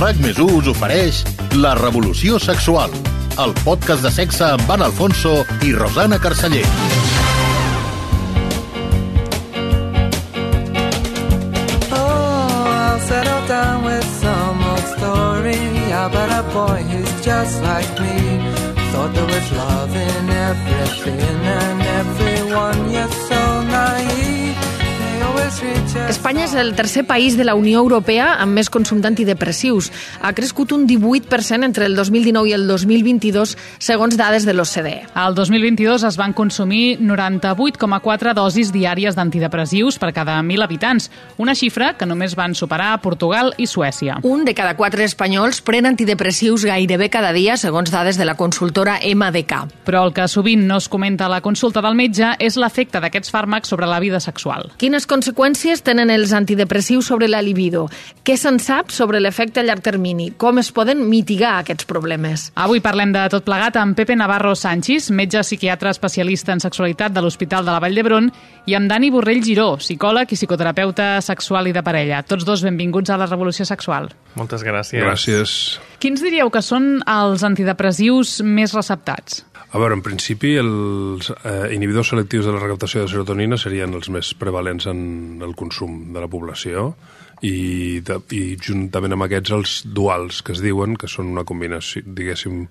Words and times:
RAC 0.00 0.16
més 0.24 0.38
us 0.40 0.68
ofereix 0.70 1.18
La 1.60 1.74
Revolució 1.76 2.38
Sexual, 2.40 2.94
el 3.42 3.50
podcast 3.66 4.00
de 4.06 4.12
sexe 4.14 4.46
amb 4.46 4.62
Van 4.70 4.80
Alfonso 4.86 5.32
i 5.66 5.74
Rosana 5.76 6.16
Carceller. 6.22 6.62
Oh, 11.92 12.00
I'll 12.00 13.00
settle 13.10 13.44
down 13.50 13.84
with 13.84 14.08
some 14.22 14.64
old 14.72 14.88
story 14.96 15.60
about 15.92 16.32
a 16.32 16.42
boy 16.54 16.80
who's 16.88 17.14
just 17.20 17.60
like 17.60 17.92
me. 18.00 18.40
Thought 18.92 19.12
there 19.12 19.28
was 19.28 19.52
love 19.52 19.94
in 19.94 20.30
everything 20.48 21.44
Espanya 25.90 26.44
és 26.46 26.52
el 26.54 26.76
tercer 26.78 27.02
país 27.02 27.36
de 27.36 27.42
la 27.42 27.56
Unió 27.58 27.80
Europea 27.80 28.36
amb 28.38 28.54
més 28.54 28.68
consum 28.70 29.00
d'antidepressius. 29.02 29.88
Ha 30.22 30.30
crescut 30.38 30.70
un 30.76 30.84
18% 30.86 31.66
entre 31.66 31.86
el 31.88 31.96
2019 31.98 32.46
i 32.46 32.52
el 32.54 32.68
2022, 32.68 33.56
segons 33.82 34.14
dades 34.18 34.46
de 34.46 34.54
l'OCDE. 34.54 35.08
Al 35.18 35.34
2022 35.34 36.04
es 36.06 36.18
van 36.20 36.34
consumir 36.36 37.00
98,4 37.02 38.34
dosis 38.38 38.70
diàries 38.70 39.18
d'antidepressius 39.18 39.98
per 39.98 40.12
cada 40.14 40.36
1.000 40.44 40.62
habitants, 40.62 41.10
una 41.42 41.56
xifra 41.58 41.96
que 41.98 42.06
només 42.06 42.36
van 42.38 42.54
superar 42.54 42.92
Portugal 43.02 43.50
i 43.58 43.66
Suècia. 43.66 44.20
Un 44.22 44.44
de 44.46 44.54
cada 44.54 44.76
quatre 44.78 45.02
espanyols 45.08 45.58
pren 45.66 45.90
antidepressius 45.90 46.68
gairebé 46.70 47.10
cada 47.10 47.34
dia, 47.34 47.58
segons 47.58 47.90
dades 47.90 48.20
de 48.20 48.28
la 48.28 48.36
consultora 48.38 49.00
MDK. 49.02 49.64
Però 49.90 50.04
el 50.06 50.14
que 50.14 50.28
sovint 50.30 50.68
no 50.70 50.78
es 50.78 50.88
comenta 50.88 51.26
a 51.26 51.34
la 51.34 51.42
consulta 51.42 51.82
del 51.82 51.98
metge 51.98 52.36
és 52.38 52.60
l'efecte 52.60 53.02
d'aquests 53.02 53.34
fàrmacs 53.34 53.74
sobre 53.74 53.90
la 53.90 53.98
vida 53.98 54.22
sexual. 54.22 54.70
Quines 54.78 55.10
conseqüències 55.10 55.79
tenen 55.86 56.10
els 56.12 56.32
antidepressius 56.36 57.08
sobre 57.10 57.28
la 57.28 57.40
libido? 57.42 57.86
Què 58.26 58.36
se'n 58.38 58.60
sap 58.62 58.92
sobre 58.94 59.20
l'efecte 59.20 59.60
a 59.60 59.64
llarg 59.66 59.82
termini? 59.84 60.30
Com 60.38 60.60
es 60.62 60.70
poden 60.72 61.02
mitigar 61.08 61.56
aquests 61.58 61.88
problemes? 61.88 62.48
Avui 62.54 62.82
parlem 62.84 63.14
de 63.14 63.26
tot 63.32 63.44
plegat 63.46 63.78
amb 63.80 63.98
Pepe 63.98 64.16
Navarro 64.16 64.54
Sánchez, 64.54 65.10
metge 65.10 65.42
psiquiatre 65.44 65.90
especialista 65.90 66.54
en 66.54 66.62
sexualitat 66.62 67.14
de 67.16 67.24
l'Hospital 67.24 67.66
de 67.66 67.74
la 67.74 67.82
Vall 67.82 67.98
d'Hebron, 67.98 68.30
i 68.70 68.76
amb 68.78 68.90
Dani 68.90 69.10
Borrell 69.10 69.42
Giró, 69.44 69.74
psicòleg 69.80 70.30
i 70.30 70.38
psicoterapeuta 70.38 71.12
sexual 71.24 71.70
i 71.70 71.76
de 71.76 71.82
parella. 71.82 72.22
Tots 72.22 72.46
dos 72.46 72.64
benvinguts 72.66 73.10
a 73.10 73.18
la 73.20 73.28
Revolució 73.30 73.66
Sexual. 73.68 74.10
Moltes 74.38 74.62
gràcies. 74.66 75.02
Gràcies. 75.02 75.54
Quins 76.00 76.22
diríeu 76.22 76.48
que 76.54 76.62
són 76.64 77.00
els 77.08 77.42
antidepressius 77.44 78.38
més 78.46 78.72
receptats? 78.76 79.44
A 79.70 79.78
veure, 79.78 79.94
en 79.94 80.02
principi, 80.02 80.56
els 80.58 81.28
eh, 81.30 81.70
inhibidors 81.76 82.10
selectius 82.10 82.48
de 82.48 82.54
la 82.56 82.62
recaptació 82.62 83.04
de 83.04 83.10
serotonina 83.12 83.58
serien 83.60 83.94
els 83.94 84.10
més 84.10 84.32
prevalents 84.34 84.88
en 84.90 85.44
el 85.46 85.54
consum 85.58 86.08
de 86.10 86.22
la 86.24 86.30
població 86.30 86.88
i, 87.46 88.00
de, 88.02 88.16
i 88.34 88.42
juntament 88.58 89.14
amb 89.14 89.28
aquests 89.28 89.54
els 89.54 89.76
duals, 89.86 90.42
que 90.42 90.56
es 90.56 90.64
diuen, 90.64 90.98
que 90.98 91.10
són 91.10 91.30
una 91.30 91.46
combinació, 91.46 92.02
diguéssim, 92.02 92.64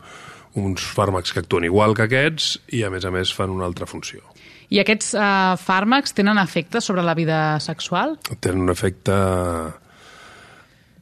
uns 0.60 0.84
fàrmacs 0.98 1.32
que 1.32 1.44
actuen 1.44 1.70
igual 1.70 1.96
que 1.96 2.10
aquests 2.10 2.58
i, 2.76 2.84
a 2.84 2.92
més 2.92 3.08
a 3.08 3.14
més, 3.16 3.32
fan 3.32 3.54
una 3.54 3.68
altra 3.70 3.88
funció. 3.88 4.26
I 4.70 4.82
aquests 4.84 5.14
eh, 5.16 5.56
fàrmacs 5.62 6.14
tenen 6.18 6.38
efecte 6.42 6.82
sobre 6.84 7.06
la 7.06 7.16
vida 7.18 7.40
sexual? 7.64 8.18
Tenen 8.44 8.68
un 8.68 8.74
efecte, 8.74 9.16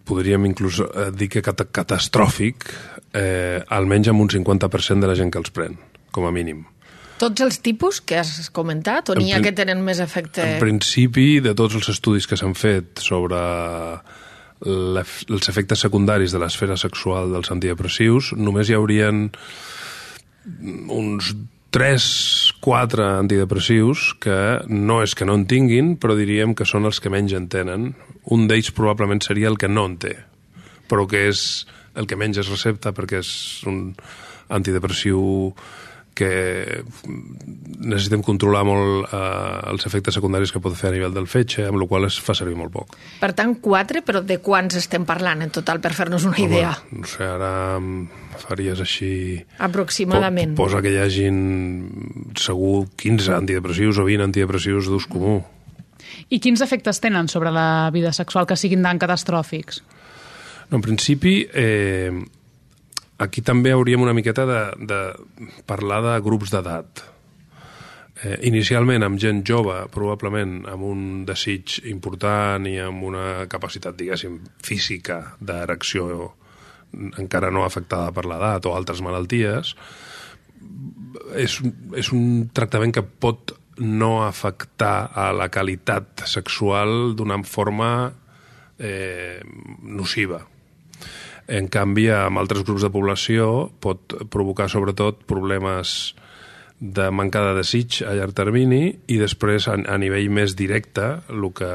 podríem 0.07 0.45
inclús 0.47 0.79
eh, 0.85 1.09
dir 1.15 1.31
que 1.33 1.43
cat 1.43 1.65
catastròfic, 1.73 2.69
eh, 3.17 3.59
almenys 3.73 4.11
amb 4.13 4.23
un 4.23 4.31
50% 4.31 5.03
de 5.03 5.09
la 5.09 5.17
gent 5.17 5.33
que 5.33 5.41
els 5.41 5.53
pren, 5.53 5.77
com 6.13 6.27
a 6.27 6.33
mínim. 6.33 6.65
Tots 7.17 7.41
els 7.41 7.57
tipus 7.65 7.97
que 8.05 8.19
has 8.21 8.51
comentat 8.53 9.09
o 9.09 9.17
n'hi 9.17 9.33
ha 9.33 9.41
que 9.41 9.55
tenen 9.57 9.81
més 9.85 9.99
efecte? 10.03 10.43
En 10.45 10.61
principi, 10.61 11.39
de 11.41 11.55
tots 11.57 11.79
els 11.79 11.89
estudis 11.89 12.29
que 12.29 12.37
s'han 12.37 12.53
fet 12.57 13.01
sobre 13.01 13.41
els 14.61 15.49
efectes 15.49 15.81
secundaris 15.85 16.33
de 16.33 16.41
l'esfera 16.41 16.77
sexual 16.77 17.33
dels 17.33 17.49
antidepressius, 17.53 18.33
només 18.37 18.69
hi 18.69 18.77
haurien 18.77 19.27
uns 20.93 21.33
3-4 21.73 23.05
antidepressius 23.19 24.13
que 24.21 24.37
no 24.69 25.01
és 25.03 25.13
que 25.17 25.25
no 25.27 25.35
en 25.37 25.45
tinguin, 25.49 25.95
però 25.97 26.15
diríem 26.17 26.55
que 26.57 26.65
són 26.65 26.87
els 26.89 27.01
que 27.01 27.11
menys 27.13 27.35
en 27.37 27.49
tenen. 27.51 27.91
Un 28.33 28.47
d'ells 28.47 28.71
probablement 28.77 29.21
seria 29.25 29.49
el 29.51 29.59
que 29.59 29.69
no 29.69 29.85
en 29.89 29.97
té, 30.01 30.15
però 30.87 31.05
que 31.09 31.27
és 31.29 31.67
el 31.97 32.07
que 32.07 32.19
menys 32.19 32.41
es 32.43 32.51
recepta 32.53 32.93
perquè 32.95 33.21
és 33.23 33.33
un 33.67 33.91
antidepressiu 34.53 35.19
que 36.17 36.83
necessitem 37.77 38.23
controlar 38.25 38.63
molt 38.65 39.11
eh, 39.13 39.69
els 39.69 39.85
efectes 39.85 40.17
secundaris 40.17 40.53
que 40.53 40.61
pot 40.63 40.73
fer 40.77 40.89
a 40.89 40.95
nivell 40.95 41.13
del 41.13 41.27
fetge, 41.29 41.67
amb 41.69 41.77
la 41.77 41.87
qual 41.89 42.07
es 42.07 42.17
fa 42.23 42.33
servir 42.37 42.57
molt 42.57 42.73
poc. 42.73 42.95
Per 43.21 43.29
tant, 43.37 43.53
quatre, 43.61 44.01
però 44.05 44.23
de 44.25 44.39
quants 44.43 44.79
estem 44.79 45.05
parlant 45.05 45.45
en 45.45 45.53
total, 45.53 45.81
per 45.83 45.93
fer-nos 45.97 46.25
una 46.25 46.39
idea? 46.41 46.73
Home, 46.87 47.03
no 47.03 47.11
sé, 47.11 47.27
ara 47.27 47.51
faries 48.41 48.81
així... 48.81 49.11
Aproximadament. 49.67 50.55
Po 50.57 50.65
posa 50.65 50.81
que 50.85 50.95
hi 50.95 50.97
hagin 51.03 51.37
segur 52.37 52.87
15 52.97 53.37
antidepressius 53.37 54.01
o 54.01 54.07
20 54.09 54.25
antidepressius 54.31 54.89
d'ús 54.89 55.05
comú. 55.11 55.39
I 56.33 56.41
quins 56.41 56.63
efectes 56.65 56.99
tenen 57.03 57.29
sobre 57.29 57.53
la 57.53 57.91
vida 57.93 58.09
sexual 58.15 58.49
que 58.49 58.57
siguin 58.57 58.81
tan 58.83 58.97
catastròfics? 58.99 59.83
No, 60.69 60.77
en 60.77 60.83
principi, 60.83 61.47
eh, 61.53 62.11
aquí 63.23 63.41
també 63.41 63.71
hauríem 63.71 64.01
una 64.03 64.15
miqueta 64.15 64.45
de, 64.45 64.63
de 64.89 65.03
parlar 65.69 66.01
de 66.03 66.15
grups 66.25 66.51
d'edat. 66.51 67.03
Eh, 68.17 68.39
inicialment 68.49 69.05
amb 69.05 69.19
gent 69.21 69.43
jove, 69.45 69.77
probablement 69.93 70.63
amb 70.67 70.83
un 70.83 71.05
desig 71.27 71.77
important 71.87 72.65
i 72.67 72.79
amb 72.81 73.05
una 73.05 73.45
capacitat, 73.47 73.95
diguéssim, 73.95 74.41
física 74.65 75.21
d'erecció 75.39 76.33
encara 77.19 77.51
no 77.51 77.65
afectada 77.65 78.11
per 78.15 78.25
l'edat 78.25 78.65
o 78.65 78.73
altres 78.75 79.03
malalties, 79.05 79.73
és, 81.37 81.59
és 81.95 82.11
un 82.15 82.49
tractament 82.55 82.95
que 82.95 83.05
pot 83.05 83.53
no 83.77 84.23
afectar 84.25 85.11
a 85.13 85.29
la 85.37 85.49
qualitat 85.53 86.25
sexual 86.25 87.13
d'una 87.15 87.37
forma 87.45 87.91
eh, 88.79 89.41
nociva. 89.83 90.41
En 91.47 91.69
canvi, 91.71 92.09
amb 92.11 92.41
altres 92.41 92.65
grups 92.67 92.83
de 92.83 92.91
població 92.91 93.69
pot 93.83 94.17
provocar 94.33 94.67
sobretot 94.71 95.21
problemes 95.29 96.13
de 96.79 97.07
manca 97.09 97.41
de 97.41 97.53
desig 97.57 98.01
a 98.05 98.13
llarg 98.13 98.35
termini 98.37 98.91
i 99.09 99.17
després 99.17 99.69
a, 99.71 99.77
a 99.79 99.97
nivell 99.97 100.27
més 100.29 100.53
directe 100.59 101.07
el 101.33 101.47
que, 101.55 101.71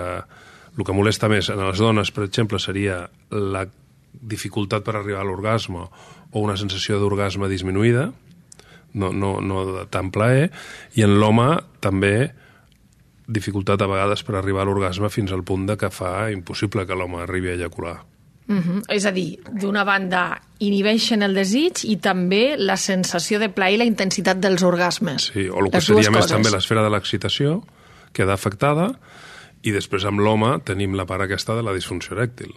el 0.77 0.84
que 0.87 0.94
molesta 0.94 1.31
més 1.32 1.49
en 1.50 1.62
les 1.65 1.81
dones, 1.81 2.12
per 2.15 2.27
exemple, 2.28 2.61
seria 2.62 3.06
la 3.32 3.65
dificultat 4.12 4.84
per 4.84 4.99
arribar 4.99 5.25
a 5.25 5.27
l'orgasme 5.27 5.87
o 6.32 6.44
una 6.44 6.56
sensació 6.61 7.00
d'orgasme 7.00 7.49
disminuïda, 7.49 8.11
no, 8.94 9.11
no, 9.12 9.34
no 9.41 9.65
de 9.72 9.87
tant 9.91 10.12
plaer, 10.12 10.50
i 10.94 11.05
en 11.05 11.16
l'home 11.19 11.49
també 11.81 12.31
dificultat 13.32 13.82
a 13.82 13.88
vegades 13.88 14.22
per 14.27 14.37
arribar 14.37 14.62
a 14.62 14.69
l'orgasme 14.69 15.11
fins 15.11 15.32
al 15.32 15.44
punt 15.49 15.66
de 15.66 15.78
que 15.81 15.91
fa 15.91 16.31
impossible 16.31 16.87
que 16.87 16.97
l'home 16.99 17.22
arribi 17.25 17.53
a 17.53 17.56
ejacular. 17.56 17.99
Uh 18.49 18.57
-huh. 18.57 18.83
És 18.89 19.07
a 19.07 19.13
dir, 19.13 19.39
d'una 19.53 19.85
banda 19.85 20.43
inhibeixen 20.59 21.23
el 21.23 21.35
desig 21.35 21.85
i 21.85 21.97
també 21.97 22.57
la 22.59 22.77
sensació 22.77 23.39
de 23.39 23.49
plaer 23.49 23.75
i 23.75 23.79
la 23.79 23.85
intensitat 23.85 24.39
dels 24.39 24.63
orgasmes. 24.63 25.31
Sí, 25.33 25.49
o 25.49 25.65
el 25.65 25.71
que 25.71 25.81
seria 25.81 26.11
més 26.11 26.27
coses. 26.27 26.33
també 26.33 26.51
l'esfera 26.51 26.83
de 26.83 26.91
l'excitació 26.91 27.63
queda 28.13 28.35
afectada 28.35 28.99
i 29.63 29.71
després 29.71 30.05
amb 30.05 30.21
l'home 30.21 30.61
tenim 30.65 30.95
la 30.95 31.07
part 31.07 31.23
aquesta 31.23 31.55
de 31.55 31.63
la 31.63 31.73
disfunció 31.73 32.17
erèctil 32.17 32.53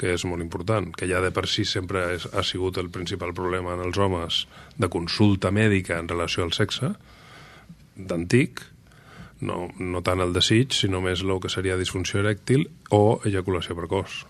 que 0.00 0.14
és 0.16 0.24
molt 0.24 0.40
important, 0.40 0.88
que 0.96 1.06
ja 1.10 1.20
de 1.20 1.28
per 1.30 1.44
si 1.46 1.66
sempre 1.68 2.14
és, 2.14 2.26
ha 2.32 2.42
sigut 2.42 2.78
el 2.80 2.88
principal 2.88 3.34
problema 3.36 3.74
en 3.76 3.84
els 3.84 3.98
homes 4.00 4.46
de 4.80 4.88
consulta 4.88 5.50
mèdica 5.52 5.98
en 6.00 6.08
relació 6.08 6.46
al 6.46 6.54
sexe, 6.56 6.94
d'antic, 7.96 8.62
no, 9.44 9.68
no 9.76 10.00
tant 10.04 10.24
el 10.24 10.32
desig, 10.32 10.72
sinó 10.72 11.02
més 11.04 11.20
el 11.26 11.36
que 11.40 11.52
seria 11.52 11.76
disfunció 11.80 12.22
erèctil 12.22 12.64
o 12.96 13.20
ejaculació 13.28 13.76
precoç. 13.76 14.24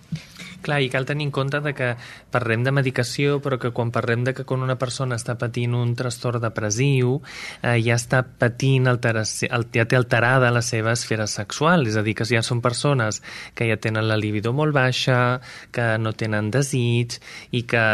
Clar, 0.61 0.83
i 0.85 0.91
cal 0.93 1.07
tenir 1.09 1.25
en 1.25 1.33
compte 1.33 1.61
de 1.65 1.73
que 1.73 1.95
parlem 2.31 2.65
de 2.67 2.73
medicació, 2.75 3.39
però 3.41 3.57
que 3.61 3.71
quan 3.73 3.89
parlem 3.95 4.27
de 4.27 4.35
que 4.37 4.45
quan 4.45 4.61
una 4.61 4.77
persona 4.77 5.17
està 5.17 5.39
patint 5.41 5.73
un 5.79 5.95
trastorn 5.97 6.43
depressiu, 6.43 7.15
eh, 7.63 7.79
ja 7.81 7.97
està 7.97 8.21
patint, 8.25 8.89
alteració, 8.91 9.49
ja 9.73 9.87
té 9.89 9.97
alterada 9.97 10.51
la 10.53 10.61
seva 10.61 10.93
esfera 10.93 11.27
sexual, 11.31 11.87
és 11.89 11.97
a 11.97 12.05
dir, 12.05 12.15
que 12.19 12.29
ja 12.29 12.43
són 12.45 12.61
persones 12.61 13.23
que 13.57 13.71
ja 13.71 13.79
tenen 13.81 14.09
la 14.09 14.19
libido 14.21 14.53
molt 14.53 14.77
baixa, 14.77 15.41
que 15.73 15.97
no 15.99 16.13
tenen 16.13 16.51
desig, 16.53 17.17
i 17.57 17.65
que, 17.65 17.87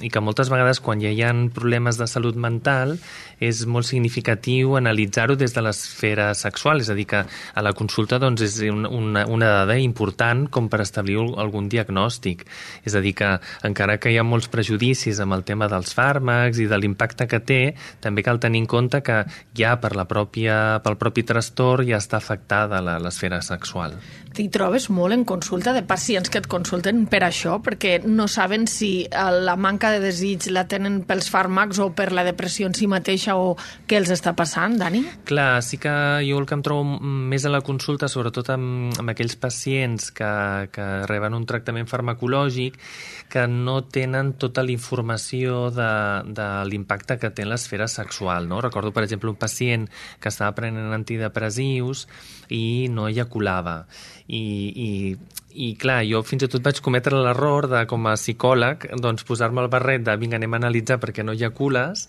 i 0.00 0.12
que 0.12 0.22
moltes 0.22 0.52
vegades 0.52 0.78
quan 0.80 1.02
ja 1.02 1.10
hi 1.10 1.24
ha 1.26 1.34
problemes 1.54 1.98
de 1.98 2.06
salut 2.06 2.36
mental 2.38 2.98
és 3.42 3.64
molt 3.66 3.88
significatiu 3.88 4.76
analitzar-ho 4.78 5.34
des 5.34 5.54
de 5.56 5.62
l'esfera 5.64 6.30
sexual, 6.38 6.84
és 6.84 6.90
a 6.92 6.94
dir, 6.94 7.08
que 7.10 7.24
a 7.26 7.66
la 7.66 7.74
consulta 7.74 8.20
doncs, 8.22 8.46
és 8.46 8.60
una, 8.70 9.26
una 9.26 9.50
dada 9.62 9.78
important 9.82 10.46
com 10.52 10.70
per 10.70 10.84
establir 10.86 11.18
algun 11.42 11.66
diagnòstic 11.72 12.11
diagnòstic. 12.12 12.44
És 12.84 12.94
a 12.94 13.00
dir, 13.00 13.14
que 13.14 13.38
encara 13.64 13.98
que 13.98 14.10
hi 14.10 14.18
ha 14.18 14.24
molts 14.24 14.48
prejudicis 14.48 15.20
amb 15.20 15.34
el 15.34 15.44
tema 15.44 15.68
dels 15.68 15.94
fàrmacs 15.94 16.58
i 16.58 16.66
de 16.66 16.78
l'impacte 16.78 17.26
que 17.28 17.40
té, 17.40 17.74
també 18.00 18.22
cal 18.22 18.40
tenir 18.40 18.62
en 18.62 18.66
compte 18.66 19.02
que 19.02 19.24
ja 19.54 19.76
per 19.80 19.94
la 19.96 20.06
pròpia, 20.08 20.80
pel 20.82 20.98
propi 20.98 21.22
trastorn 21.22 21.86
ja 21.88 21.98
està 21.98 22.18
afectada 22.18 22.80
l'esfera 22.82 23.40
sexual. 23.42 23.96
T'hi 24.32 24.48
trobes 24.48 24.88
molt 24.88 25.12
en 25.12 25.26
consulta 25.28 25.74
de 25.76 25.82
pacients 25.84 26.30
que 26.32 26.40
et 26.40 26.48
consulten 26.48 27.04
per 27.06 27.20
això, 27.26 27.58
perquè 27.60 27.98
no 28.06 28.24
saben 28.32 28.64
si 28.66 29.04
eh, 29.04 29.24
la 29.44 29.58
manca 29.60 29.90
de 29.92 30.00
desig 30.00 30.48
la 30.50 30.64
tenen 30.64 31.02
pels 31.04 31.28
fàrmacs 31.28 31.82
o 31.84 31.90
per 31.92 32.10
la 32.16 32.24
depressió 32.24 32.66
en 32.68 32.76
si 32.76 32.88
mateixa 32.88 33.36
o 33.36 33.52
què 33.88 33.98
els 34.00 34.12
està 34.14 34.32
passant, 34.36 34.78
Dani? 34.80 35.02
Clar, 35.28 35.60
sí 35.62 35.76
que 35.76 35.92
jo 36.24 36.40
el 36.40 36.48
que 36.48 36.56
em 36.56 36.64
trobo 36.64 36.96
més 37.02 37.44
a 37.44 37.52
la 37.52 37.60
consulta, 37.60 38.08
sobretot 38.08 38.48
amb, 38.54 38.96
amb 39.02 39.12
aquells 39.12 39.36
pacients 39.36 40.08
que, 40.16 40.32
que 40.72 40.88
reben 41.10 41.36
un 41.36 41.44
tractament 41.48 41.90
farmacològic, 42.02 42.78
que 43.32 43.46
no 43.48 43.78
tenen 43.88 44.34
tota 44.36 44.62
la 44.66 44.74
informació 44.74 45.70
de, 45.72 45.88
de 46.36 46.48
l'impacte 46.68 47.16
que 47.22 47.30
té 47.32 47.46
l'esfera 47.48 47.88
sexual. 47.88 48.48
No? 48.50 48.60
Recordo, 48.60 48.92
per 48.92 49.06
exemple, 49.06 49.30
un 49.32 49.40
pacient 49.40 49.88
que 50.20 50.28
estava 50.28 50.52
prenent 50.58 50.92
antidepressius 50.92 52.06
i 52.52 52.90
no 52.92 53.08
ejaculava. 53.08 53.86
I, 54.28 54.42
i, 54.42 54.90
i 55.54 55.72
clar, 55.80 56.02
jo 56.08 56.22
fins 56.26 56.44
i 56.44 56.50
tot 56.52 56.64
vaig 56.64 56.82
cometre 56.84 57.16
l'error 57.16 57.70
de, 57.72 57.84
com 57.88 58.06
a 58.08 58.16
psicòleg, 58.20 58.90
doncs 59.00 59.24
posar-me 59.28 59.64
el 59.64 59.72
barret 59.72 60.04
de 60.04 60.16
vinga, 60.20 60.36
anem 60.40 60.58
a 60.58 60.62
analitzar 60.62 61.00
perquè 61.00 61.24
no 61.24 61.36
ejacules 61.36 62.08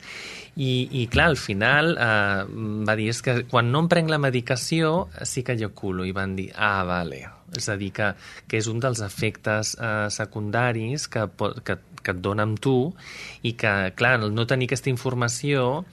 i, 0.55 0.87
i 1.01 1.07
clar, 1.09 1.31
al 1.31 1.39
final 1.41 1.95
eh, 1.97 2.43
va 2.85 2.95
dir, 2.99 3.09
és 3.09 3.21
que 3.25 3.39
quan 3.49 3.71
no 3.73 3.83
em 3.83 3.89
prenc 3.89 4.11
la 4.11 4.21
medicació 4.21 5.07
sí 5.25 5.41
que 5.45 5.55
ejaculo 5.57 6.05
i 6.05 6.13
van 6.13 6.35
dir, 6.37 6.51
ah, 6.53 6.83
vale. 6.85 7.23
És 7.57 7.69
a 7.69 7.77
dir, 7.77 7.91
que, 7.93 8.11
que 8.49 8.59
és 8.61 8.69
un 8.69 8.79
dels 8.81 9.01
efectes 9.05 9.73
eh, 9.77 10.07
secundaris 10.13 11.07
que, 11.09 11.25
que, 11.65 11.77
que 12.01 12.15
et 12.15 12.21
dona 12.21 12.45
amb 12.45 12.61
tu 12.61 12.77
i 13.41 13.53
que, 13.57 13.73
clar, 13.97 14.19
no 14.29 14.47
tenir 14.49 14.69
aquesta 14.69 14.93
informació 14.93 15.83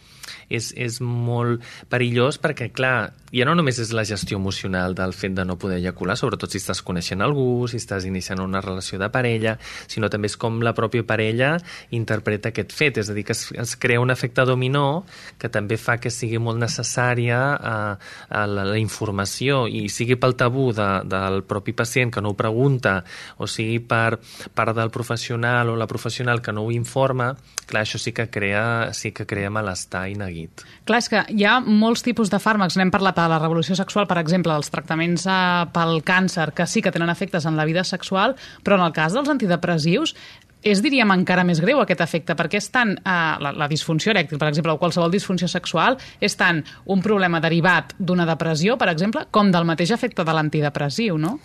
és, 0.49 0.73
és 0.77 1.01
molt 1.01 1.65
perillós 1.91 2.41
perquè, 2.41 2.71
clar, 2.75 3.13
ja 3.31 3.47
no 3.47 3.55
només 3.55 3.79
és 3.79 3.93
la 3.95 4.05
gestió 4.07 4.39
emocional 4.41 4.95
del 4.99 5.13
fet 5.15 5.35
de 5.37 5.45
no 5.47 5.59
poder 5.61 5.79
ejacular, 5.79 6.17
sobretot 6.19 6.51
si 6.51 6.59
estàs 6.59 6.83
coneixent 6.83 7.23
algú, 7.23 7.69
si 7.71 7.79
estàs 7.79 8.07
iniciant 8.09 8.43
una 8.43 8.63
relació 8.65 8.99
de 8.99 9.11
parella, 9.13 9.57
sinó 9.87 10.11
també 10.11 10.31
és 10.31 10.37
com 10.41 10.59
la 10.65 10.75
pròpia 10.75 11.07
parella 11.07 11.53
interpreta 11.95 12.51
aquest 12.51 12.75
fet, 12.75 12.99
és 13.03 13.11
a 13.11 13.15
dir, 13.15 13.25
que 13.29 13.37
es, 13.37 13.47
es 13.55 13.77
crea 13.81 14.03
un 14.03 14.11
efecte 14.11 14.45
dominó 14.49 15.05
que 15.39 15.51
també 15.53 15.79
fa 15.79 15.99
que 16.03 16.11
sigui 16.11 16.41
molt 16.43 16.59
necessària 16.61 17.41
eh, 17.55 18.11
la, 18.31 18.67
la 18.67 18.79
informació. 18.81 19.65
I 19.71 19.87
sigui 19.93 20.19
pel 20.21 20.37
tabú 20.39 20.71
de, 20.77 20.89
del 21.11 21.43
propi 21.49 21.75
pacient 21.77 22.13
que 22.15 22.23
no 22.25 22.35
ho 22.35 22.39
pregunta 22.39 23.01
o 23.39 23.49
sigui 23.51 23.79
per 23.81 24.19
part 24.55 24.75
del 24.77 24.91
professional 24.91 25.71
o 25.71 25.79
la 25.79 25.89
professional 25.91 26.43
que 26.43 26.53
no 26.53 26.67
ho 26.67 26.75
informa, 26.75 27.33
clar, 27.67 27.85
això 27.85 28.01
sí 28.03 28.13
que 28.17 28.29
crea, 28.31 28.91
sí 28.97 29.15
que 29.15 29.27
crea 29.27 29.51
malestar 29.55 30.09
i 30.11 30.19
neguit. 30.21 30.65
Clar, 30.89 31.01
és 31.03 31.09
que 31.13 31.25
hi 31.33 31.47
ha 31.49 31.57
molts 31.65 32.05
tipus 32.07 32.31
de 32.33 32.41
fàrmacs, 32.43 32.77
n'hem 32.79 32.93
parlat 32.93 33.19
de 33.19 33.27
la 33.33 33.41
revolució 33.41 33.77
sexual, 33.79 34.07
per 34.11 34.21
exemple, 34.21 34.53
dels 34.53 34.71
tractaments 34.73 35.27
eh, 35.27 35.41
pel 35.75 35.99
càncer, 36.07 36.51
que 36.57 36.69
sí 36.71 36.85
que 36.85 36.93
tenen 36.95 37.13
efectes 37.13 37.49
en 37.49 37.59
la 37.59 37.67
vida 37.69 37.85
sexual, 37.89 38.37
però 38.65 38.79
en 38.79 38.87
el 38.87 38.95
cas 38.97 39.17
dels 39.17 39.33
antidepressius 39.33 40.15
és, 40.61 40.81
diríem, 40.85 41.09
encara 41.15 41.45
més 41.47 41.61
greu 41.63 41.81
aquest 41.81 42.03
efecte, 42.05 42.37
perquè 42.37 42.61
és 42.61 42.69
tant 42.73 42.93
eh, 42.99 43.17
la, 43.41 43.53
la 43.57 43.69
disfunció 43.71 44.13
erèctil, 44.13 44.41
per 44.41 44.51
exemple, 44.51 44.75
o 44.75 44.81
qualsevol 44.81 45.13
disfunció 45.13 45.49
sexual, 45.49 45.97
és 46.21 46.37
tant 46.37 46.63
un 46.93 47.05
problema 47.05 47.41
derivat 47.41 47.95
d'una 47.99 48.29
depressió, 48.29 48.77
per 48.81 48.91
exemple, 48.93 49.27
com 49.33 49.53
del 49.53 49.69
mateix 49.69 49.95
efecte 49.97 50.27
de 50.27 50.37
l'antidepressiu, 50.37 51.19
no? 51.21 51.39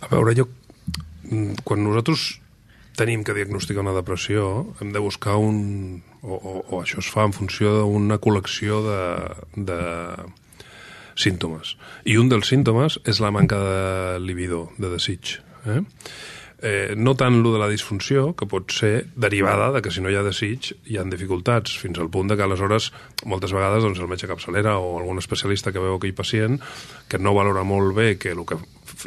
A 0.00 0.08
veure, 0.12 0.36
jo... 0.38 0.48
Mm, 1.28 1.60
quan 1.64 1.84
nosaltres 1.84 2.32
tenim 2.98 3.22
que 3.24 3.36
diagnosticar 3.36 3.84
una 3.84 3.96
depressió, 3.96 4.48
hem 4.80 4.92
de 4.92 5.02
buscar 5.02 5.36
un... 5.40 6.02
o, 6.22 6.34
o, 6.34 6.52
o 6.70 6.82
això 6.82 7.02
es 7.02 7.10
fa 7.10 7.26
en 7.28 7.34
funció 7.36 7.74
d'una 7.80 8.18
col·lecció 8.22 8.82
de, 8.86 9.00
de 9.70 9.80
símptomes. 11.18 11.76
I 12.08 12.18
un 12.20 12.30
dels 12.32 12.48
símptomes 12.48 13.00
és 13.08 13.20
la 13.22 13.32
manca 13.34 13.58
de 13.60 14.20
libido, 14.22 14.68
de 14.78 14.92
desig. 14.94 15.38
Eh? 15.66 15.82
Eh, 16.62 16.94
no 16.94 17.16
tant 17.18 17.40
lo 17.42 17.50
de 17.50 17.58
la 17.58 17.66
disfunció, 17.66 18.36
que 18.38 18.46
pot 18.46 18.70
ser 18.70 19.08
derivada 19.18 19.72
de 19.74 19.80
que 19.82 19.90
si 19.90 20.02
no 20.02 20.12
hi 20.12 20.14
ha 20.14 20.22
desig 20.22 20.70
hi 20.86 20.98
ha 20.98 21.02
dificultats, 21.10 21.74
fins 21.74 21.98
al 21.98 22.10
punt 22.14 22.30
de 22.30 22.36
que 22.38 22.46
aleshores 22.46 22.92
moltes 23.26 23.50
vegades 23.50 23.82
doncs, 23.82 23.98
el 23.98 24.06
metge 24.06 24.30
capçalera 24.30 24.76
o 24.78 24.94
algun 25.00 25.18
especialista 25.18 25.72
que 25.74 25.82
veu 25.82 25.98
aquell 25.98 26.14
pacient 26.14 26.60
que 27.10 27.18
no 27.18 27.34
valora 27.34 27.66
molt 27.66 27.96
bé 27.98 28.14
que 28.14 28.30
el 28.36 28.46
que 28.46 28.60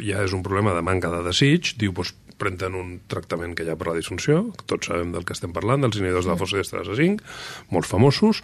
ja 0.04 0.20
és 0.20 0.36
un 0.36 0.44
problema 0.44 0.76
de 0.76 0.84
manca 0.84 1.08
de 1.08 1.22
desig, 1.24 1.72
diu 1.80 1.96
doncs, 1.96 2.12
prenen 2.40 2.76
un 2.76 2.92
tractament 3.08 3.56
que 3.56 3.64
hi 3.64 3.72
ha 3.72 3.78
per 3.80 3.90
la 3.90 3.96
disfunció, 3.96 4.42
tots 4.66 4.90
sabem 4.90 5.14
del 5.14 5.24
que 5.24 5.36
estem 5.36 5.54
parlant, 5.56 5.84
dels 5.84 5.98
inhibidors 6.00 6.28
de 6.28 6.34
la 6.34 6.38
fosfodiesterasa 6.40 6.98
5, 6.98 7.34
molt 7.72 7.88
famosos, 7.88 8.42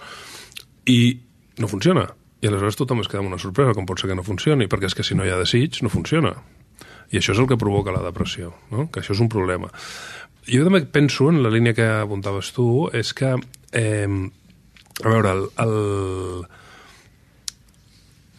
i 0.88 1.00
no 1.60 1.68
funciona 1.68 2.08
i 2.42 2.48
aleshores 2.50 2.74
tothom 2.74 3.04
es 3.04 3.08
queda 3.10 3.22
amb 3.22 3.30
una 3.30 3.38
sorpresa, 3.38 3.74
com 3.76 3.86
pot 3.86 4.02
ser 4.02 4.10
que 4.10 4.16
no 4.18 4.24
funcioni, 4.26 4.66
perquè 4.70 4.88
és 4.90 4.96
que 4.98 5.06
si 5.06 5.14
no 5.14 5.22
hi 5.22 5.30
ha 5.30 5.38
desig, 5.38 5.78
no 5.86 5.90
funciona. 5.92 6.34
I 7.14 7.20
això 7.20 7.36
és 7.36 7.40
el 7.42 7.46
que 7.46 7.58
provoca 7.60 7.94
la 7.94 8.02
depressió, 8.02 8.50
no? 8.72 8.88
que 8.90 8.98
això 8.98 9.14
és 9.14 9.22
un 9.22 9.30
problema. 9.30 9.70
Jo 10.48 10.64
també 10.66 10.82
penso, 10.90 11.28
en 11.30 11.38
la 11.44 11.52
línia 11.54 11.76
que 11.76 11.86
apuntaves 11.86 12.50
tu, 12.56 12.66
és 12.90 13.12
que, 13.14 13.36
eh, 13.78 14.08
a 14.10 15.12
veure, 15.12 15.36
el, 15.36 15.44
el, 15.62 15.76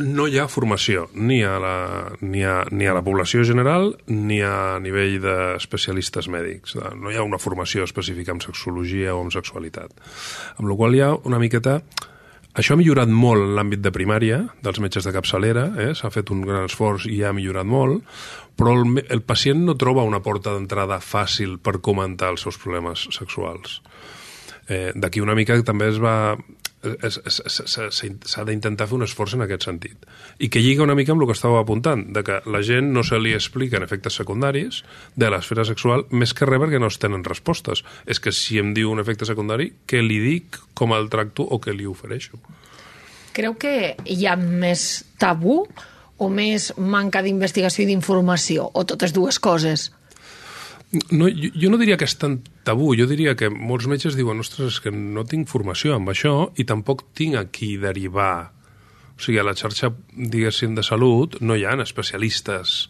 no 0.03 0.27
hi 0.27 0.39
ha 0.39 0.47
formació 0.51 1.07
ni 1.15 1.41
a, 1.47 1.55
la, 1.61 1.75
ni, 2.21 2.43
a, 2.45 2.61
ni 2.71 2.87
a 2.87 2.93
la 2.95 3.03
població 3.05 3.43
general 3.47 3.93
ni 4.11 4.41
a 4.43 4.79
nivell 4.83 5.19
d'especialistes 5.23 6.29
mèdics. 6.31 6.77
No 6.99 7.11
hi 7.11 7.19
ha 7.19 7.25
una 7.25 7.41
formació 7.41 7.87
específica 7.87 8.35
en 8.35 8.41
sexologia 8.43 9.15
o 9.15 9.23
en 9.23 9.31
sexualitat. 9.33 9.95
Amb 10.57 10.69
la 10.69 10.79
qual 10.79 10.97
hi 10.97 11.03
ha 11.05 11.13
una 11.15 11.41
miqueta 11.41 11.79
això 12.53 12.75
ha 12.75 12.77
millorat 12.77 13.09
molt 13.09 13.41
en 13.47 13.55
l'àmbit 13.57 13.81
de 13.81 13.89
primària, 13.89 14.43
dels 14.61 14.77
metges 14.83 15.07
de 15.07 15.13
capçalera, 15.15 15.71
eh? 15.81 15.93
s'ha 15.97 16.11
fet 16.13 16.29
un 16.29 16.43
gran 16.45 16.67
esforç 16.67 17.07
i 17.09 17.23
ha 17.25 17.31
millorat 17.33 17.65
molt, 17.65 18.03
però 18.53 18.75
el, 18.77 18.99
el 19.09 19.23
pacient 19.25 19.63
no 19.65 19.73
troba 19.73 20.05
una 20.05 20.21
porta 20.21 20.53
d'entrada 20.53 20.99
fàcil 21.01 21.57
per 21.57 21.79
comentar 21.81 22.29
els 22.29 22.45
seus 22.45 22.59
problemes 22.61 23.07
sexuals. 23.09 23.79
Eh, 24.67 24.91
D'aquí 24.95 25.21
una 25.21 25.35
mica 25.35 25.59
també 25.63 25.89
es 25.91 25.99
va 26.01 26.35
s'ha 26.83 28.43
d'intentar 28.43 28.87
fer 28.89 28.97
un 28.97 29.05
esforç 29.05 29.37
en 29.37 29.45
aquest 29.45 29.67
sentit. 29.69 30.03
I 30.43 30.49
que 30.51 30.59
lliga 30.59 30.83
una 30.83 30.95
mica 30.99 31.13
amb 31.13 31.23
el 31.23 31.29
que 31.29 31.37
estava 31.37 31.61
apuntant, 31.61 32.03
de 32.13 32.23
que 32.27 32.41
la 32.45 32.61
gent 32.65 32.91
no 32.91 33.05
se 33.07 33.19
li 33.19 33.31
expliquen 33.33 33.85
efectes 33.85 34.17
secundaris 34.19 34.81
de 35.15 35.29
l'esfera 35.31 35.63
sexual, 35.63 36.05
més 36.11 36.35
que 36.35 36.47
res 36.49 36.59
perquè 36.59 36.81
no 36.83 36.91
es 36.91 36.99
tenen 36.99 37.23
respostes. 37.23 37.85
És 38.05 38.19
que 38.19 38.35
si 38.35 38.59
em 38.59 38.73
diu 38.75 38.91
un 38.91 38.99
efecte 38.99 39.25
secundari, 39.29 39.71
què 39.87 40.03
li 40.03 40.19
dic, 40.19 40.59
com 40.75 40.93
el 40.93 41.09
tracto 41.13 41.47
o 41.47 41.61
què 41.63 41.75
li 41.75 41.87
ofereixo? 41.87 42.41
Creu 43.33 43.55
que 43.55 43.95
hi 44.03 44.27
ha 44.27 44.35
més 44.35 45.05
tabú 45.17 45.63
o 46.19 46.29
més 46.29 46.73
manca 46.77 47.23
d'investigació 47.23 47.85
i 47.85 47.89
d'informació, 47.89 48.67
o 48.73 48.83
totes 48.85 49.15
dues 49.15 49.39
coses? 49.39 49.91
No, 51.09 51.25
jo, 51.25 51.49
jo 51.57 51.71
no 51.73 51.79
diria 51.81 51.97
que 51.97 52.05
és 52.05 52.13
tan 52.21 52.37
tabú, 52.67 52.91
jo 52.93 53.07
diria 53.09 53.33
que 53.37 53.49
molts 53.49 53.87
metges 53.89 54.17
diuen 54.17 54.43
ostres, 54.43 54.77
que 54.83 54.93
no 54.93 55.23
tinc 55.25 55.49
formació 55.49 55.95
amb 55.95 56.11
això 56.13 56.51
i 56.61 56.67
tampoc 56.69 57.07
tinc 57.17 57.39
a 57.39 57.47
qui 57.49 57.73
derivar. 57.81 58.53
O 59.17 59.21
sigui, 59.21 59.39
a 59.41 59.47
la 59.47 59.55
xarxa, 59.57 59.89
diguéssim, 60.13 60.75
de 60.77 60.85
salut 60.85 61.39
no 61.41 61.57
hi 61.57 61.65
ha 61.65 61.73
especialistes. 61.81 62.83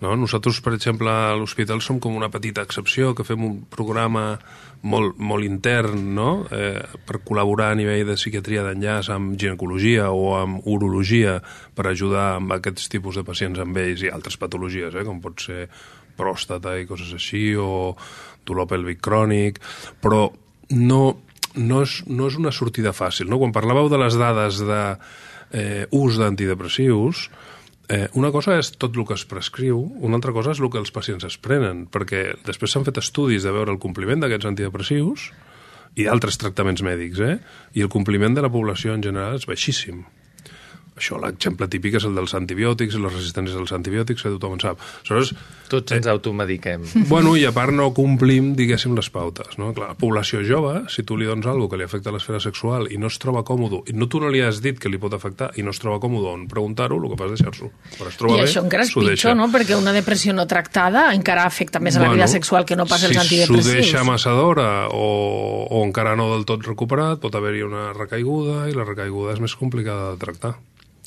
No? 0.00 0.14
Nosaltres, 0.16 0.60
per 0.64 0.74
exemple, 0.76 1.08
a 1.08 1.36
l'hospital 1.36 1.80
som 1.84 2.00
com 2.00 2.16
una 2.16 2.28
petita 2.32 2.64
excepció, 2.64 3.14
que 3.16 3.24
fem 3.24 3.44
un 3.44 3.58
programa 3.72 4.38
molt, 4.84 5.16
molt 5.16 5.44
intern 5.44 6.02
no? 6.16 6.30
eh, 6.52 6.82
per 7.08 7.22
col·laborar 7.24 7.70
a 7.72 7.78
nivell 7.78 8.04
de 8.10 8.18
psiquiatria 8.20 8.64
d'enllaç 8.66 9.08
amb 9.14 9.36
ginecologia 9.40 10.10
o 10.12 10.34
amb 10.36 10.64
urologia 10.68 11.38
per 11.76 11.88
ajudar 11.88 12.34
amb 12.36 12.56
aquests 12.58 12.92
tipus 12.92 13.16
de 13.16 13.24
pacients 13.24 13.60
amb 13.60 13.80
ells 13.80 14.04
i 14.04 14.12
altres 14.12 14.36
patologies, 14.40 14.96
eh, 14.96 15.04
com 15.08 15.22
pot 15.24 15.48
ser 15.48 15.64
pròstata 16.16 16.76
i 16.80 16.88
coses 16.88 17.12
així, 17.16 17.50
o 17.56 17.94
dolor 18.46 18.68
pèlvic 18.70 19.00
crònic, 19.04 19.60
però 20.02 20.26
no, 20.70 21.02
no, 21.56 21.82
és, 21.82 22.00
no 22.06 22.30
és 22.30 22.38
una 22.40 22.52
sortida 22.54 22.94
fàcil. 22.96 23.30
No? 23.30 23.40
Quan 23.42 23.54
parlàveu 23.54 23.90
de 23.92 24.00
les 24.00 24.18
dades 24.18 24.62
de, 24.66 24.82
eh, 25.52 25.86
d'antidepressius, 25.90 27.28
eh, 27.88 28.08
una 28.14 28.30
cosa 28.32 28.58
és 28.58 28.72
tot 28.76 28.96
el 28.96 29.06
que 29.06 29.14
es 29.14 29.24
prescriu, 29.24 29.78
una 30.00 30.16
altra 30.16 30.32
cosa 30.32 30.52
és 30.52 30.60
el 30.60 30.70
que 30.70 30.78
els 30.78 30.90
pacients 30.90 31.24
es 31.24 31.38
prenen, 31.38 31.86
perquè 31.86 32.36
després 32.44 32.72
s'han 32.72 32.84
fet 32.84 32.98
estudis 32.98 33.42
de 33.42 33.52
veure 33.52 33.72
el 33.72 33.78
compliment 33.78 34.20
d'aquests 34.20 34.46
antidepressius 34.46 35.30
i 35.96 36.04
d'altres 36.04 36.36
tractaments 36.36 36.82
mèdics, 36.82 37.20
eh? 37.20 37.38
i 37.74 37.82
el 37.82 37.88
compliment 37.88 38.34
de 38.34 38.42
la 38.42 38.52
població 38.52 38.94
en 38.94 39.02
general 39.02 39.36
és 39.36 39.46
baixíssim. 39.46 40.04
Això, 40.96 41.18
l'exemple 41.20 41.68
típic 41.68 41.98
és 41.98 42.06
el 42.08 42.16
dels 42.16 42.32
antibiòtics, 42.36 42.96
les 42.96 43.12
resistències 43.12 43.56
als 43.60 43.72
antibiòtics, 43.76 44.22
que 44.24 44.32
tothom 44.32 44.56
en 44.56 44.62
sap. 44.64 44.80
Aleshores, 45.02 45.34
Tots 45.70 45.96
ens 45.96 46.06
automediquem. 46.10 46.84
bueno, 47.12 47.34
i 47.36 47.44
a 47.48 47.52
part 47.56 47.74
no 47.74 47.88
complim, 47.96 48.52
diguéssim, 48.58 48.94
les 48.96 49.08
pautes. 49.12 49.56
No? 49.60 49.72
Clar, 49.76 49.92
la 49.94 49.98
població 49.98 50.42
jove, 50.46 50.84
si 50.92 51.04
tu 51.06 51.16
li 51.18 51.26
dones 51.28 51.46
alguna 51.46 51.70
que 51.72 51.80
li 51.80 51.86
afecta 51.86 52.12
l'esfera 52.14 52.40
sexual 52.42 52.90
i 52.92 53.00
no 53.00 53.10
es 53.10 53.18
troba 53.22 53.42
còmode, 53.46 53.82
i 53.90 53.96
no 53.96 54.08
tu 54.10 54.20
no 54.22 54.30
li 54.32 54.42
has 54.44 54.60
dit 54.64 54.78
que 54.82 54.90
li 54.92 55.00
pot 55.02 55.14
afectar 55.16 55.50
i 55.56 55.64
no 55.66 55.74
es 55.74 55.80
troba 55.82 55.98
còmode 56.02 56.32
on 56.32 56.46
preguntar-ho, 56.50 56.98
el 57.00 57.10
que 57.12 57.18
fas 57.18 57.32
és 57.32 57.40
deixar-s'ho. 57.40 57.70
Quan 57.96 58.10
es 58.12 58.20
troba 58.20 58.36
I 58.36 58.42
bé, 58.42 58.46
això 58.48 58.62
encara 58.64 58.86
és 58.86 58.92
pitjor, 58.92 59.10
deixa. 59.12 59.34
no? 59.38 59.48
Perquè 59.52 59.78
una 59.78 59.94
depressió 59.96 60.34
no 60.36 60.46
tractada 60.50 61.08
encara 61.14 61.46
afecta 61.48 61.80
més 61.82 61.96
a 61.96 62.04
la 62.04 62.12
vida 62.12 62.28
sexual 62.30 62.66
que 62.68 62.76
no 62.76 62.86
pas 62.86 63.02
els 63.06 63.16
si 63.16 63.22
antidepressius. 63.22 63.66
s'ho 63.66 63.80
deixa 63.80 64.04
massa 64.06 64.34
d'hora 64.36 64.88
o, 64.92 65.66
o 65.70 65.82
encara 65.84 66.16
no 66.18 66.30
del 66.34 66.46
tot 66.48 66.64
recuperat, 66.66 67.20
pot 67.22 67.34
haver-hi 67.34 67.64
una 67.66 67.90
recaiguda 67.96 68.66
i 68.70 68.76
la 68.76 68.86
recaiguda 68.86 69.34
és 69.34 69.42
més 69.42 69.56
complicada 69.58 70.12
de 70.12 70.22
tractar. 70.22 70.56